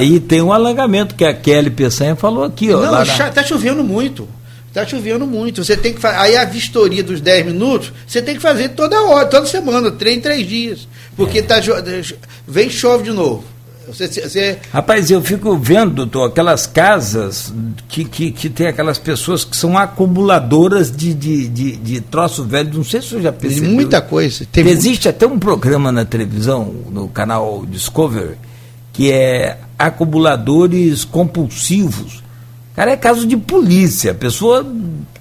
E 0.00 0.20
tem 0.20 0.40
um 0.40 0.52
alagamento 0.52 1.14
que 1.14 1.24
a 1.24 1.34
Kelly 1.34 1.70
Peçanha 1.70 2.14
falou 2.16 2.44
aqui. 2.44 2.72
Ó, 2.72 2.80
Não, 2.80 3.02
está 3.02 3.32
na... 3.34 3.42
chovendo 3.42 3.82
muito. 3.82 4.28
Está 4.76 4.86
chovendo 4.86 5.26
muito. 5.26 5.64
Você 5.64 5.74
tem 5.74 5.94
que. 5.94 6.06
Aí 6.06 6.36
a 6.36 6.44
vistoria 6.44 7.02
dos 7.02 7.18
10 7.18 7.46
minutos, 7.46 7.94
você 8.06 8.20
tem 8.20 8.34
que 8.34 8.42
fazer 8.42 8.70
toda 8.70 9.00
hora, 9.04 9.24
toda 9.24 9.46
semana, 9.46 9.90
três 9.90 10.18
em 10.18 10.20
três 10.20 10.46
dias. 10.46 10.86
Porque 11.16 11.40
tá, 11.40 11.54
vem 12.46 12.68
chove 12.68 13.04
de 13.04 13.10
novo. 13.10 13.42
Você, 13.88 14.06
você... 14.06 14.58
Rapaz, 14.70 15.10
eu 15.10 15.22
fico 15.22 15.56
vendo, 15.56 15.94
doutor, 15.94 16.28
aquelas 16.28 16.66
casas 16.66 17.54
que, 17.88 18.04
que, 18.04 18.32
que 18.32 18.50
tem 18.50 18.66
aquelas 18.66 18.98
pessoas 18.98 19.44
que 19.44 19.56
são 19.56 19.78
acumuladoras 19.78 20.94
de, 20.94 21.14
de, 21.14 21.48
de, 21.48 21.76
de 21.76 22.00
troço 22.02 22.44
velho. 22.44 22.74
Não 22.74 22.84
sei 22.84 23.00
se 23.00 23.08
você 23.08 23.22
já 23.22 23.32
percebeu. 23.32 23.70
Muita 23.70 24.02
coisa. 24.02 24.44
Tem 24.52 24.66
Existe 24.68 25.06
muito... 25.06 25.08
até 25.08 25.26
um 25.26 25.38
programa 25.38 25.90
na 25.90 26.04
televisão, 26.04 26.74
no 26.90 27.08
canal 27.08 27.64
Discovery, 27.64 28.36
que 28.92 29.10
é 29.10 29.56
acumuladores 29.78 31.02
compulsivos. 31.02 32.25
Cara, 32.76 32.90
é 32.90 32.96
caso 32.96 33.26
de 33.26 33.38
polícia. 33.38 34.12
A 34.12 34.14
pessoa 34.14 34.64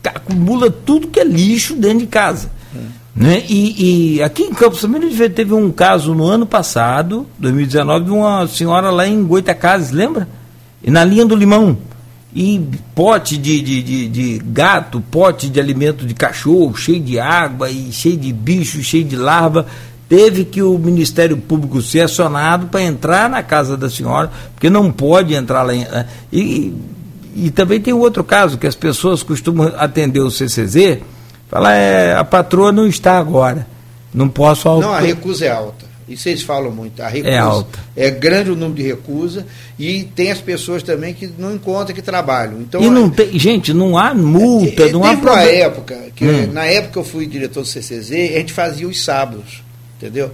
acumula 0.04 0.70
tudo 0.70 1.08
que 1.08 1.22
é 1.22 1.24
lixo 1.24 1.74
dentro 1.74 2.00
de 2.00 2.08
casa. 2.08 2.52
Né? 3.15 3.44
E, 3.48 4.18
e, 4.18 4.24
aqui 4.24 4.44
em 4.44 4.54
Campos 4.54 4.82
também 4.82 5.10
teve 5.30 5.54
um 5.54 5.72
caso 5.72 6.13
no 6.13 6.26
ano 6.26 6.46
passado, 6.46 7.26
2019, 7.39 8.06
de 8.06 8.12
uma 8.12 8.46
senhora 8.46 8.91
lá 8.91 9.08
em 9.08 9.24
Goitacazes, 9.24 9.91
lembra? 9.91 10.28
E 10.84 10.91
na 10.91 11.06
linha 11.06 11.26
do 11.26 11.34
limão. 11.34 11.78
E 12.36 12.62
pote 12.94 13.38
de, 13.38 13.62
de, 13.62 13.82
de, 13.82 14.08
de, 14.10 14.38
gato, 14.39 15.00
pote 15.10 15.48
de 15.48 15.58
alimento 15.62 16.06
de 16.06 16.13
cachorro, 16.13 16.76
cheio 16.76 17.00
de 17.00 17.18
água 17.18 17.70
e 17.70 17.89
cheio 17.94 18.18
de 18.18 18.34
bicho, 18.34 18.84
cheio 18.84 19.06
de 19.06 19.15
larva. 19.15 19.65
Teve 20.10 20.44
que 20.44 20.62
o 20.62 20.78
Ministério 20.78 21.38
Público 21.38 21.82
ser 21.82 22.02
acionado 22.02 22.68
para 22.68 22.84
entrar 22.84 23.30
na 23.30 23.41
casa 23.41 23.78
da 23.78 23.89
senhora, 23.89 24.30
porque 24.54 24.70
não 24.70 24.91
pode 24.91 25.34
entrar 25.34 25.63
lá. 25.63 25.74
Em, 25.74 25.86
né? 25.86 26.06
e, 26.34 26.74
e 27.36 27.52
também 27.52 27.82
tem 27.82 27.93
outro 27.93 28.24
caso 28.24 28.58
que 28.58 28.65
as 28.65 28.76
pessoas 28.76 29.21
costumam 29.21 29.74
atender 29.78 30.21
o 30.21 30.32
CCZ 30.32 31.00
Fala, 31.56 31.74
é, 31.74 32.15
a 32.15 32.24
patroa 32.24 32.71
não 32.71 32.88
está 32.88 33.17
agora. 33.17 33.67
Não 34.13 34.30
posso 34.30 34.67
Não, 34.80 34.93
a 34.93 35.00
recusa 35.00 35.45
é 35.45 35.52
alta. 35.52 35.86
Isso 36.08 36.24
vocês 36.24 36.41
falam 36.41 36.71
muito. 36.71 37.02
A 37.02 37.08
recusa 37.08 37.34
é 37.34 37.38
alta. 37.38 37.80
É 37.95 38.12
grande 38.12 38.52
o 38.52 38.56
número 38.56 38.76
de 38.76 38.84
recusa 38.84 39.45
e 39.78 40.04
tem 40.04 40.32
as 40.32 40.39
pessoas 40.39 40.84
também 40.84 41.13
que 41.13 41.30
não 41.38 41.54
encontram 41.56 41.95
que 41.95 42.02
trabalham. 42.02 42.62
Então, 42.62 42.82
e 42.82 42.89
não 42.89 43.10
tem, 43.10 43.38
gente, 43.38 43.74
não 43.74 43.98
há 43.98 44.13
multa, 44.13 44.84
é, 44.84 44.91
não 44.91 45.04
há 45.04 45.17
problema. 45.17 45.41
uma 45.41 45.50
época, 45.50 45.98
que 46.15 46.26
hum. 46.26 46.52
na 46.54 46.65
época 46.65 46.93
que 46.93 47.00
eu 47.00 47.04
fui 47.04 47.26
diretor 47.26 47.62
do 47.62 47.67
CCZ, 47.67 48.12
a 48.12 48.38
gente 48.38 48.54
fazia 48.54 48.88
os 48.88 49.04
sábados, 49.04 49.63
entendeu? 49.98 50.32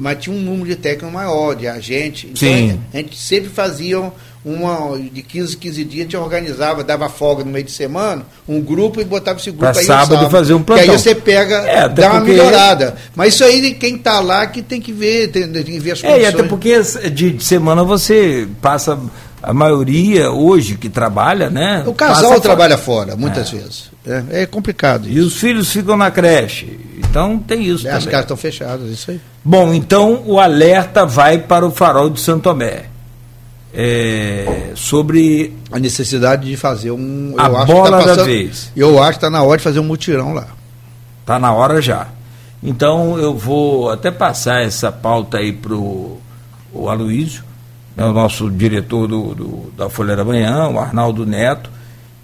Mas 0.00 0.18
tinha 0.18 0.34
um 0.34 0.40
número 0.40 0.68
de 0.68 0.76
técnico 0.76 1.12
maior, 1.12 1.54
de 1.54 1.66
agente. 1.66 2.26
Então 2.26 2.48
Sim. 2.48 2.80
a 2.92 2.96
gente 2.98 3.16
sempre 3.16 3.50
fazia 3.50 4.12
uma 4.44 4.98
de 4.98 5.22
15, 5.22 5.56
15 5.56 5.84
dias, 5.84 6.00
a 6.00 6.02
gente 6.02 6.16
organizava, 6.16 6.84
dava 6.84 7.08
folga 7.08 7.42
no 7.42 7.50
meio 7.50 7.64
de 7.64 7.72
semana, 7.72 8.22
um 8.46 8.60
grupo 8.60 9.00
e 9.00 9.04
botava 9.04 9.38
esse 9.38 9.50
grupo 9.50 9.72
pra 9.72 9.80
aí 9.80 9.86
sábado, 9.86 10.14
sábado 10.14 10.30
fazer 10.30 10.52
um 10.52 10.62
plantão. 10.62 10.84
Que 10.84 10.90
aí 10.90 10.98
você 10.98 11.14
pega, 11.14 11.56
é, 11.66 11.88
dá 11.88 12.10
uma 12.10 12.20
melhorada. 12.20 12.94
Mas 13.16 13.34
isso 13.34 13.44
aí 13.44 13.72
quem 13.74 13.96
está 13.96 14.20
lá 14.20 14.46
que 14.46 14.60
tem 14.60 14.80
que 14.80 14.92
ver, 14.92 15.28
tem, 15.28 15.50
tem 15.50 15.64
que 15.64 15.78
ver 15.78 15.92
as 15.92 16.02
condições. 16.02 16.22
É, 16.22 16.24
e 16.24 16.26
até 16.26 16.42
porque 16.42 16.78
de, 17.10 17.30
de 17.30 17.44
semana 17.44 17.82
você 17.82 18.46
passa 18.60 18.98
a 19.42 19.54
maioria 19.54 20.30
hoje 20.30 20.76
que 20.76 20.90
trabalha, 20.90 21.48
né? 21.48 21.82
O 21.86 21.94
casal 21.94 22.38
trabalha 22.38 22.76
fora, 22.76 23.12
fora 23.12 23.16
muitas 23.16 23.48
é. 23.48 23.56
vezes. 23.56 23.90
É, 24.06 24.42
é, 24.42 24.46
complicado. 24.46 25.08
Isso. 25.08 25.18
E 25.18 25.20
os 25.20 25.36
filhos 25.36 25.70
ficam 25.70 25.96
na 25.96 26.10
creche. 26.10 26.78
Então 26.98 27.38
tem 27.38 27.62
isso. 27.62 27.88
É, 27.88 27.92
as 27.92 28.04
casas 28.04 28.20
estão 28.20 28.36
fechadas, 28.36 28.90
isso 28.90 29.10
aí. 29.10 29.20
Bom, 29.42 29.72
então 29.72 30.22
o 30.26 30.38
alerta 30.38 31.06
vai 31.06 31.38
para 31.38 31.66
o 31.66 31.70
farol 31.70 32.10
de 32.10 32.20
Santo 32.20 32.42
Tomé 32.42 32.93
é, 33.74 34.72
sobre 34.76 35.52
a 35.70 35.78
necessidade 35.78 36.48
de 36.48 36.56
fazer 36.56 36.92
um. 36.92 37.34
A 37.36 37.48
bola 37.64 37.90
tá 37.90 37.96
passando, 37.98 38.16
da 38.16 38.24
vez. 38.24 38.70
Eu 38.76 39.02
acho 39.02 39.12
que 39.12 39.16
está 39.16 39.30
na 39.30 39.42
hora 39.42 39.58
de 39.58 39.64
fazer 39.64 39.80
um 39.80 39.84
mutirão 39.84 40.32
lá. 40.32 40.46
Está 41.20 41.38
na 41.38 41.52
hora 41.52 41.82
já. 41.82 42.08
Então 42.62 43.18
eu 43.18 43.36
vou 43.36 43.90
até 43.90 44.10
passar 44.10 44.62
essa 44.62 44.92
pauta 44.92 45.38
aí 45.38 45.52
para 45.52 45.74
o 45.74 46.20
Aloísio, 46.88 47.42
né, 47.96 48.04
o 48.04 48.12
nosso 48.12 48.50
diretor 48.50 49.08
do, 49.08 49.34
do, 49.34 49.72
da 49.76 49.90
Folha 49.90 50.16
da 50.16 50.24
Manhã, 50.24 50.68
o 50.68 50.78
Arnaldo 50.78 51.26
Neto, 51.26 51.70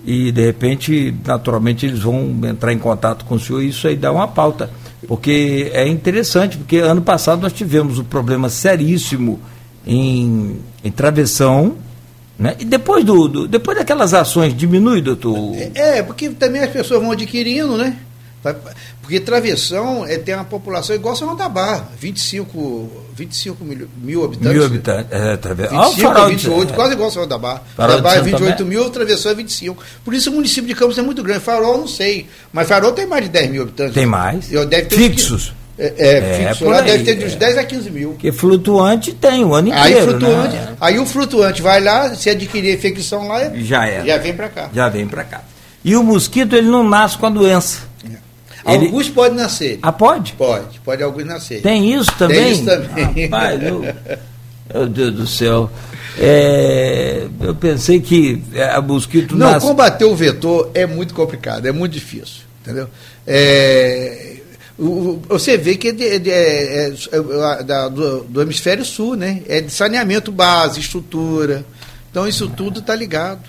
e 0.04 0.32
de 0.32 0.46
repente, 0.46 1.14
naturalmente, 1.26 1.84
eles 1.84 2.00
vão 2.00 2.38
entrar 2.44 2.72
em 2.72 2.78
contato 2.78 3.24
com 3.24 3.34
o 3.34 3.40
senhor 3.40 3.62
e 3.62 3.68
isso 3.68 3.86
aí 3.86 3.96
dá 3.96 4.10
uma 4.12 4.28
pauta. 4.28 4.70
Porque 5.06 5.70
é 5.74 5.86
interessante, 5.86 6.56
porque 6.56 6.78
ano 6.78 7.02
passado 7.02 7.42
nós 7.42 7.52
tivemos 7.52 7.98
um 7.98 8.04
problema 8.04 8.48
seríssimo 8.48 9.40
em, 9.86 10.60
em 10.82 10.90
travessão. 10.90 11.76
Né? 12.38 12.56
E 12.58 12.64
depois, 12.64 13.04
do, 13.04 13.28
do, 13.28 13.48
depois 13.48 13.76
daquelas 13.76 14.14
ações 14.14 14.56
diminui, 14.56 15.02
doutor? 15.02 15.36
É, 15.74 15.98
é, 15.98 16.02
porque 16.02 16.30
também 16.30 16.62
as 16.62 16.70
pessoas 16.70 17.00
vão 17.02 17.12
adquirindo, 17.12 17.76
né? 17.76 17.98
Porque 19.02 19.20
travessão 19.20 20.06
é, 20.06 20.16
tem 20.16 20.34
uma 20.34 20.44
população 20.44 20.96
igual 20.96 21.14
São 21.14 21.36
da 21.36 21.46
Barra, 21.46 21.90
25, 21.98 22.90
25 23.14 23.64
mil, 23.64 23.88
mil 23.98 24.24
habitantes. 24.24 24.52
Mil 24.52 24.64
habitantes. 24.64 25.12
É, 25.12 25.36
traves... 25.36 25.70
25 25.70 26.08
ah, 26.08 26.26
28, 26.26 26.72
é. 26.72 26.74
quase 26.74 26.92
igual 26.94 27.10
São 27.10 27.28
da 27.28 27.36
Barra. 27.36 27.62
Farol 27.76 27.96
da 27.96 28.02
Barra 28.02 28.16
é 28.16 28.22
28 28.22 28.56
também? 28.56 28.78
mil, 28.78 28.88
travessão 28.88 29.32
é 29.32 29.34
25. 29.34 29.84
Por 30.02 30.14
isso 30.14 30.30
o 30.30 30.34
município 30.34 30.66
de 30.68 30.74
Campos 30.74 30.96
é 30.96 31.02
muito 31.02 31.22
grande. 31.22 31.40
Farol 31.40 31.76
não 31.76 31.88
sei, 31.88 32.28
mas 32.50 32.66
Farol 32.66 32.92
tem 32.92 33.06
mais 33.06 33.24
de 33.24 33.30
10 33.30 33.50
mil 33.50 33.62
habitantes. 33.62 33.94
Tem 33.94 34.06
mais? 34.06 34.50
Eu, 34.50 34.64
deve 34.64 34.86
ter 34.86 34.96
Fixos? 34.96 35.52
É, 35.80 35.94
é, 35.96 36.18
é 36.18 36.48
fixo, 36.48 36.66
lá 36.66 36.82
deve 36.82 37.04
ter 37.04 37.14
de 37.14 37.24
uns 37.24 37.34
10 37.34 37.56
a 37.56 37.64
15 37.64 37.90
mil. 37.90 38.10
Porque 38.10 38.30
flutuante 38.30 39.14
tem 39.14 39.42
o 39.42 39.54
ano 39.54 39.68
inteiro. 39.68 39.86
Aí, 39.86 40.02
flutuante, 40.02 40.54
né? 40.54 40.76
aí 40.78 40.98
o 40.98 41.06
flutuante 41.06 41.62
vai 41.62 41.80
lá, 41.80 42.14
se 42.14 42.28
adquirir 42.28 42.72
a 42.72 42.74
infecção 42.74 43.26
lá, 43.26 43.50
já, 43.56 43.88
é. 43.88 44.04
já 44.04 44.18
vem 44.18 44.34
para 44.34 44.50
cá. 44.50 44.68
Já 44.74 44.90
vem 44.90 45.08
para 45.08 45.24
cá. 45.24 45.40
E 45.82 45.96
o 45.96 46.02
mosquito, 46.02 46.54
ele 46.54 46.68
não 46.68 46.86
nasce 46.86 47.16
com 47.16 47.24
a 47.24 47.30
doença. 47.30 47.80
É. 48.04 48.74
Ele... 48.74 48.86
Alguns 48.86 49.08
podem 49.08 49.38
nascer. 49.38 49.78
Ah, 49.80 49.90
pode? 49.90 50.34
Pode, 50.34 50.78
pode 50.80 51.02
alguns 51.02 51.24
nascer. 51.24 51.62
Tem 51.62 51.94
isso 51.94 52.12
também? 52.18 52.36
Tem 52.36 52.52
isso 52.52 52.64
também. 52.66 53.24
Rapaz, 53.24 53.62
eu... 53.62 53.80
meu 54.74 54.86
Deus 54.86 55.14
do 55.14 55.26
céu. 55.26 55.70
É, 56.18 57.26
eu 57.40 57.54
pensei 57.54 58.00
que 58.00 58.42
a 58.54 58.76
é, 58.76 58.80
mosquito 58.80 59.34
Não, 59.34 59.52
nasce... 59.52 59.66
combater 59.66 60.04
o 60.04 60.14
vetor 60.14 60.70
é 60.74 60.84
muito 60.84 61.14
complicado, 61.14 61.64
é 61.64 61.72
muito 61.72 61.92
difícil. 61.92 62.42
Entendeu? 62.60 62.88
É, 63.26 64.39
você 65.28 65.58
vê 65.58 65.76
que 65.76 65.88
é, 65.88 65.92
de, 65.92 66.18
de, 66.18 66.30
é, 66.30 66.88
é, 66.88 66.94
é 67.12 67.62
da, 67.62 67.88
do, 67.88 68.24
do, 68.24 68.40
hemisfério 68.40 68.82
sul, 68.82 69.14
né? 69.14 69.42
É 69.46 69.60
de 69.60 69.70
saneamento 69.70 70.32
base, 70.32 70.80
estrutura. 70.80 71.66
Então 72.10 72.26
isso 72.26 72.48
tudo 72.48 72.80
está 72.80 72.94
ligado. 72.94 73.42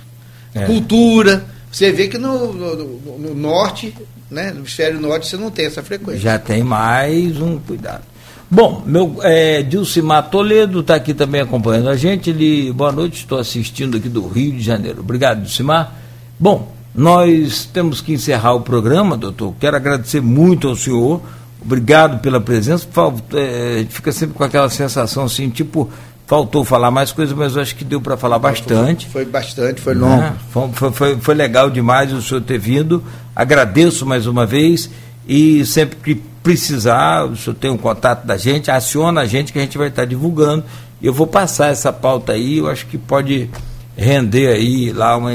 É. 0.54 0.65
Cultura. 0.65 1.46
Você 1.72 1.89
vê 1.89 2.10
que 2.10 2.17
no, 2.17 2.52
no, 2.52 3.17
no, 3.17 3.34
norte, 3.34 3.96
né? 4.30 4.52
no 4.52 4.60
hemisfério 4.60 5.00
norte, 5.00 5.28
você 5.28 5.38
não 5.38 5.50
tem 5.50 5.67
essa 5.67 5.82
frequência. 5.82 6.20
Já 6.20 6.38
tem 6.38 6.63
mais 6.63 7.39
um 7.39 7.58
cuidado. 7.60 8.04
Bom, 8.50 8.84
meu 8.86 9.20
é, 9.22 9.63
Dilcimar 9.63 10.30
Toledo 10.30 10.82
está 10.82 10.96
aqui 10.96 11.13
também 11.13 11.39
acompanhando 11.39 11.88
a 11.88 11.96
gente. 11.96 12.30
Ele, 12.30 12.74
boa 12.74 12.91
noite, 12.91 13.20
estou 13.20 13.39
assistindo 13.39 13.96
aqui 13.96 14.10
do 14.10 14.28
Rio 14.28 14.52
de 14.52 14.62
Janeiro. 14.62 15.00
Obrigado, 15.00 15.44
Dilcimar. 15.44 15.96
Bom, 16.38 16.74
nós 16.93 17.65
temos 17.65 18.01
que 18.01 18.13
encerrar 18.13 18.54
o 18.54 18.62
programa, 18.62 19.15
doutor. 19.15 19.54
Quero 19.60 19.77
agradecer 19.77 20.21
muito 20.21 20.67
ao 20.67 20.75
senhor. 20.75 21.21
Obrigado 21.63 22.19
pela 22.19 22.41
presença. 22.41 22.88
É, 23.34 23.75
a 23.75 23.77
gente 23.80 23.93
fica 23.93 24.12
sempre 24.12 24.36
com 24.36 24.43
aquela 24.43 24.69
sensação 24.69 25.23
assim, 25.23 25.49
tipo, 25.49 25.89
faltou 26.27 26.65
falar 26.65 26.91
mais 26.91 27.12
coisas, 27.12 27.36
mas 27.36 27.56
eu 27.56 27.62
acho 27.62 27.75
que 27.75 27.86
deu 27.86 28.01
para 28.01 28.17
falar 28.17 28.39
bastante. 28.39 29.06
Foi, 29.08 29.23
foi 29.23 29.32
bastante, 29.32 29.82
foi 29.82 29.93
longo. 29.93 30.21
Né? 30.21 30.34
Foi, 30.49 30.91
foi, 30.91 31.17
foi, 31.17 31.36
legal 31.36 31.69
demais 31.69 32.12
o 32.12 32.21
senhor 32.21 32.41
ter 32.41 32.58
vindo. 32.58 33.04
Agradeço 33.36 34.06
mais 34.06 34.27
uma 34.27 34.45
vez 34.45 34.89
e 35.27 35.65
sempre 35.65 35.97
que 35.97 36.15
precisar, 36.43 37.25
o 37.25 37.38
senhor 37.38 37.56
tem 37.56 37.69
um 37.69 37.77
contato 37.77 38.25
da 38.25 38.36
gente, 38.36 38.71
aciona 38.71 39.21
a 39.21 39.25
gente 39.25 39.54
que 39.54 39.60
a 39.60 39.62
gente 39.62 39.77
vai 39.77 39.88
estar 39.88 40.06
divulgando. 40.06 40.65
Eu 41.01 41.13
vou 41.13 41.27
passar 41.27 41.67
essa 41.67 41.93
pauta 41.93 42.34
aí, 42.34 42.58
eu 42.58 42.67
acho 42.67 42.86
que 42.88 42.97
pode 42.97 43.49
render 43.95 44.47
aí 44.47 44.91
lá 44.91 45.15
uma 45.15 45.32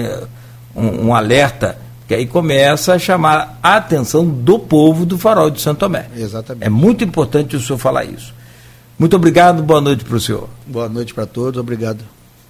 um, 0.77 1.07
um 1.07 1.15
alerta 1.15 1.79
que 2.07 2.15
aí 2.15 2.27
começa 2.27 2.95
a 2.95 2.99
chamar 2.99 3.59
a 3.63 3.77
atenção 3.77 4.25
do 4.25 4.59
povo 4.59 5.05
do 5.05 5.19
farol 5.19 5.51
de 5.51 5.61
Santo 5.61 5.81
Tomé. 5.81 6.07
Exatamente. 6.17 6.65
É 6.65 6.71
muito 6.71 7.03
importante 7.03 7.57
o 7.57 7.61
senhor 7.61 7.79
falar 7.79 8.05
isso. 8.05 8.33
Muito 8.99 9.17
obrigado, 9.17 9.63
boa 9.63 9.81
noite 9.81 10.05
para 10.05 10.17
o 10.17 10.21
senhor. 10.21 10.49
Boa 10.67 10.89
noite 10.89 11.13
para 11.13 11.27
todos, 11.27 11.61
obrigado. 11.61 12.05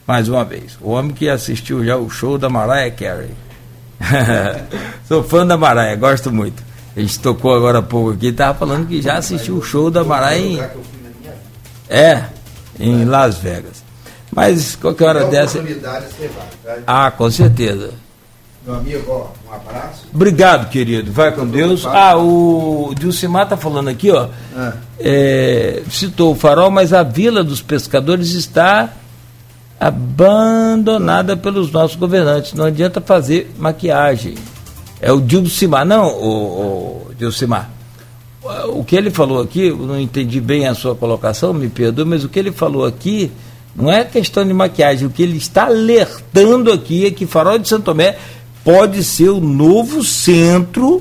Mais 0.07 0.29
uma 0.29 0.45
vez, 0.45 0.77
o 0.81 0.91
homem 0.91 1.13
que 1.13 1.29
assistiu 1.29 1.85
já 1.85 1.97
o 1.97 2.09
show 2.11 2.37
da 2.39 2.49
Mariah 2.49 2.95
Carey. 2.95 3.31
Sou 5.09 5.25
fã 5.25 5.47
da 5.47 5.57
Mariah, 5.57 5.97
gosto 5.97 6.31
muito. 6.31 6.63
A 6.95 7.01
gente 7.01 7.19
tocou 7.19 7.55
agora 7.55 7.79
há 7.79 7.83
pouco 7.83 8.11
aqui, 8.11 8.29
estava 8.29 8.57
falando 8.57 8.87
que 8.87 9.01
já 9.03 9.17
assistiu 9.17 9.57
o 9.57 9.63
show 9.63 9.91
da 9.91 10.05
Mariah 10.05 10.39
em... 10.39 10.61
É, 11.89 12.25
em 12.79 13.05
Las 13.05 13.39
Vegas. 13.39 13.85
Mas 14.31 14.77
qualquer 14.77 15.09
hora 15.09 15.25
dessa. 15.27 15.63
Tá? 15.63 16.03
Ah, 16.87 17.11
com 17.11 17.31
certeza. 17.31 17.95
Meu 18.65 18.75
amigo, 18.75 19.05
ó, 19.09 19.29
um 19.49 19.55
abraço. 19.55 20.07
Obrigado, 20.13 20.69
querido. 20.71 21.13
Vai 21.13 21.33
com 21.33 21.47
Deus. 21.47 21.87
Ah, 21.87 22.17
o 22.17 22.93
Dilcimar 22.99 23.45
está 23.45 23.57
falando 23.57 23.89
aqui, 23.89 24.11
ó. 24.11 24.29
É. 24.57 24.73
É, 24.99 25.83
citou 25.89 26.33
o 26.33 26.35
farol, 26.35 26.71
mas 26.71 26.93
a 26.93 27.03
Vila 27.03 27.45
dos 27.45 27.63
Pescadores 27.63 28.33
está 28.33 28.93
abandonada 29.79 31.37
pelos 31.37 31.71
nossos 31.71 31.97
governantes. 31.97 32.55
Não 32.55 32.65
adianta 32.65 33.01
fazer 33.01 33.55
maquiagem. 33.59 34.35
É 35.01 35.13
o 35.13 35.21
Dilcimar. 35.21 35.85
Não, 35.85 36.09
o, 36.09 37.09
o 37.09 37.15
Dilcimar. 37.15 37.71
O 38.69 38.85
que 38.85 38.97
ele 38.97 39.11
falou 39.11 39.41
aqui, 39.41 39.69
eu 39.69 39.77
não 39.77 40.01
entendi 40.01 40.41
bem 40.41 40.67
a 40.67 40.75
sua 40.75 40.95
colocação, 40.95 41.53
me 41.53 41.69
perdoe, 41.69 42.05
mas 42.05 42.25
o 42.25 42.29
que 42.29 42.39
ele 42.39 42.53
falou 42.53 42.85
aqui 42.85 43.31
não 43.75 43.91
é 43.93 44.05
questão 44.05 44.47
de 44.47 44.55
maquiagem. 44.55 45.07
O 45.07 45.11
que 45.11 45.23
ele 45.23 45.37
está 45.37 45.67
alertando 45.67 46.73
aqui 46.73 47.07
é 47.07 47.11
que 47.11 47.27
Farol 47.27 47.59
de 47.59 47.69
Santo 47.69 47.85
Tomé 47.85 48.17
pode 48.67 49.05
ser 49.05 49.29
o 49.29 49.39
novo 49.39 50.03
centro 50.03 51.01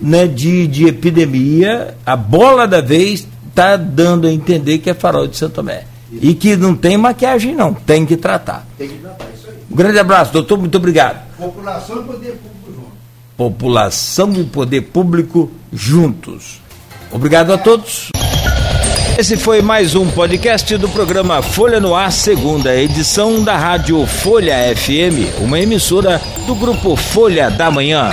né, 0.00 0.28
de, 0.28 0.68
de 0.68 0.86
epidemia. 0.86 1.96
A 2.06 2.14
bola 2.14 2.68
da 2.68 2.80
vez 2.80 3.26
está 3.48 3.76
dando 3.76 4.28
a 4.28 4.32
entender 4.32 4.78
que 4.78 4.88
é 4.88 4.94
farol 4.94 5.26
de 5.26 5.36
Santo 5.36 5.54
Tomé. 5.54 5.86
E 6.12 6.34
que 6.34 6.54
não 6.54 6.76
tem 6.76 6.96
maquiagem, 6.96 7.52
não, 7.52 7.74
tem 7.74 8.06
que 8.06 8.16
tratar. 8.16 8.64
Tem 8.78 8.88
que 8.88 8.98
tratar, 8.98 9.26
isso 9.34 9.48
aí. 9.48 9.56
Um 9.68 9.74
grande 9.74 9.98
abraço, 9.98 10.32
doutor, 10.32 10.56
muito 10.56 10.78
obrigado. 10.78 11.26
População 11.36 12.00
e 12.00 12.04
poder 12.04 12.32
público 12.36 12.70
juntos. 12.70 12.92
População 13.36 14.32
e 14.34 14.44
poder 14.44 14.80
público 14.82 15.50
juntos. 15.72 16.60
Obrigado 17.10 17.52
a 17.52 17.58
todos. 17.58 18.10
Esse 19.16 19.36
foi 19.36 19.62
mais 19.62 19.94
um 19.94 20.10
podcast 20.10 20.76
do 20.76 20.88
programa 20.88 21.40
Folha 21.40 21.78
no 21.78 21.94
Ar, 21.94 22.10
segunda 22.10 22.74
edição 22.74 23.44
da 23.44 23.56
Rádio 23.56 24.04
Folha 24.06 24.56
FM, 24.74 25.40
uma 25.40 25.60
emissora 25.60 26.20
do 26.46 26.54
grupo 26.54 26.96
Folha 26.96 27.48
da 27.48 27.70
Manhã. 27.70 28.10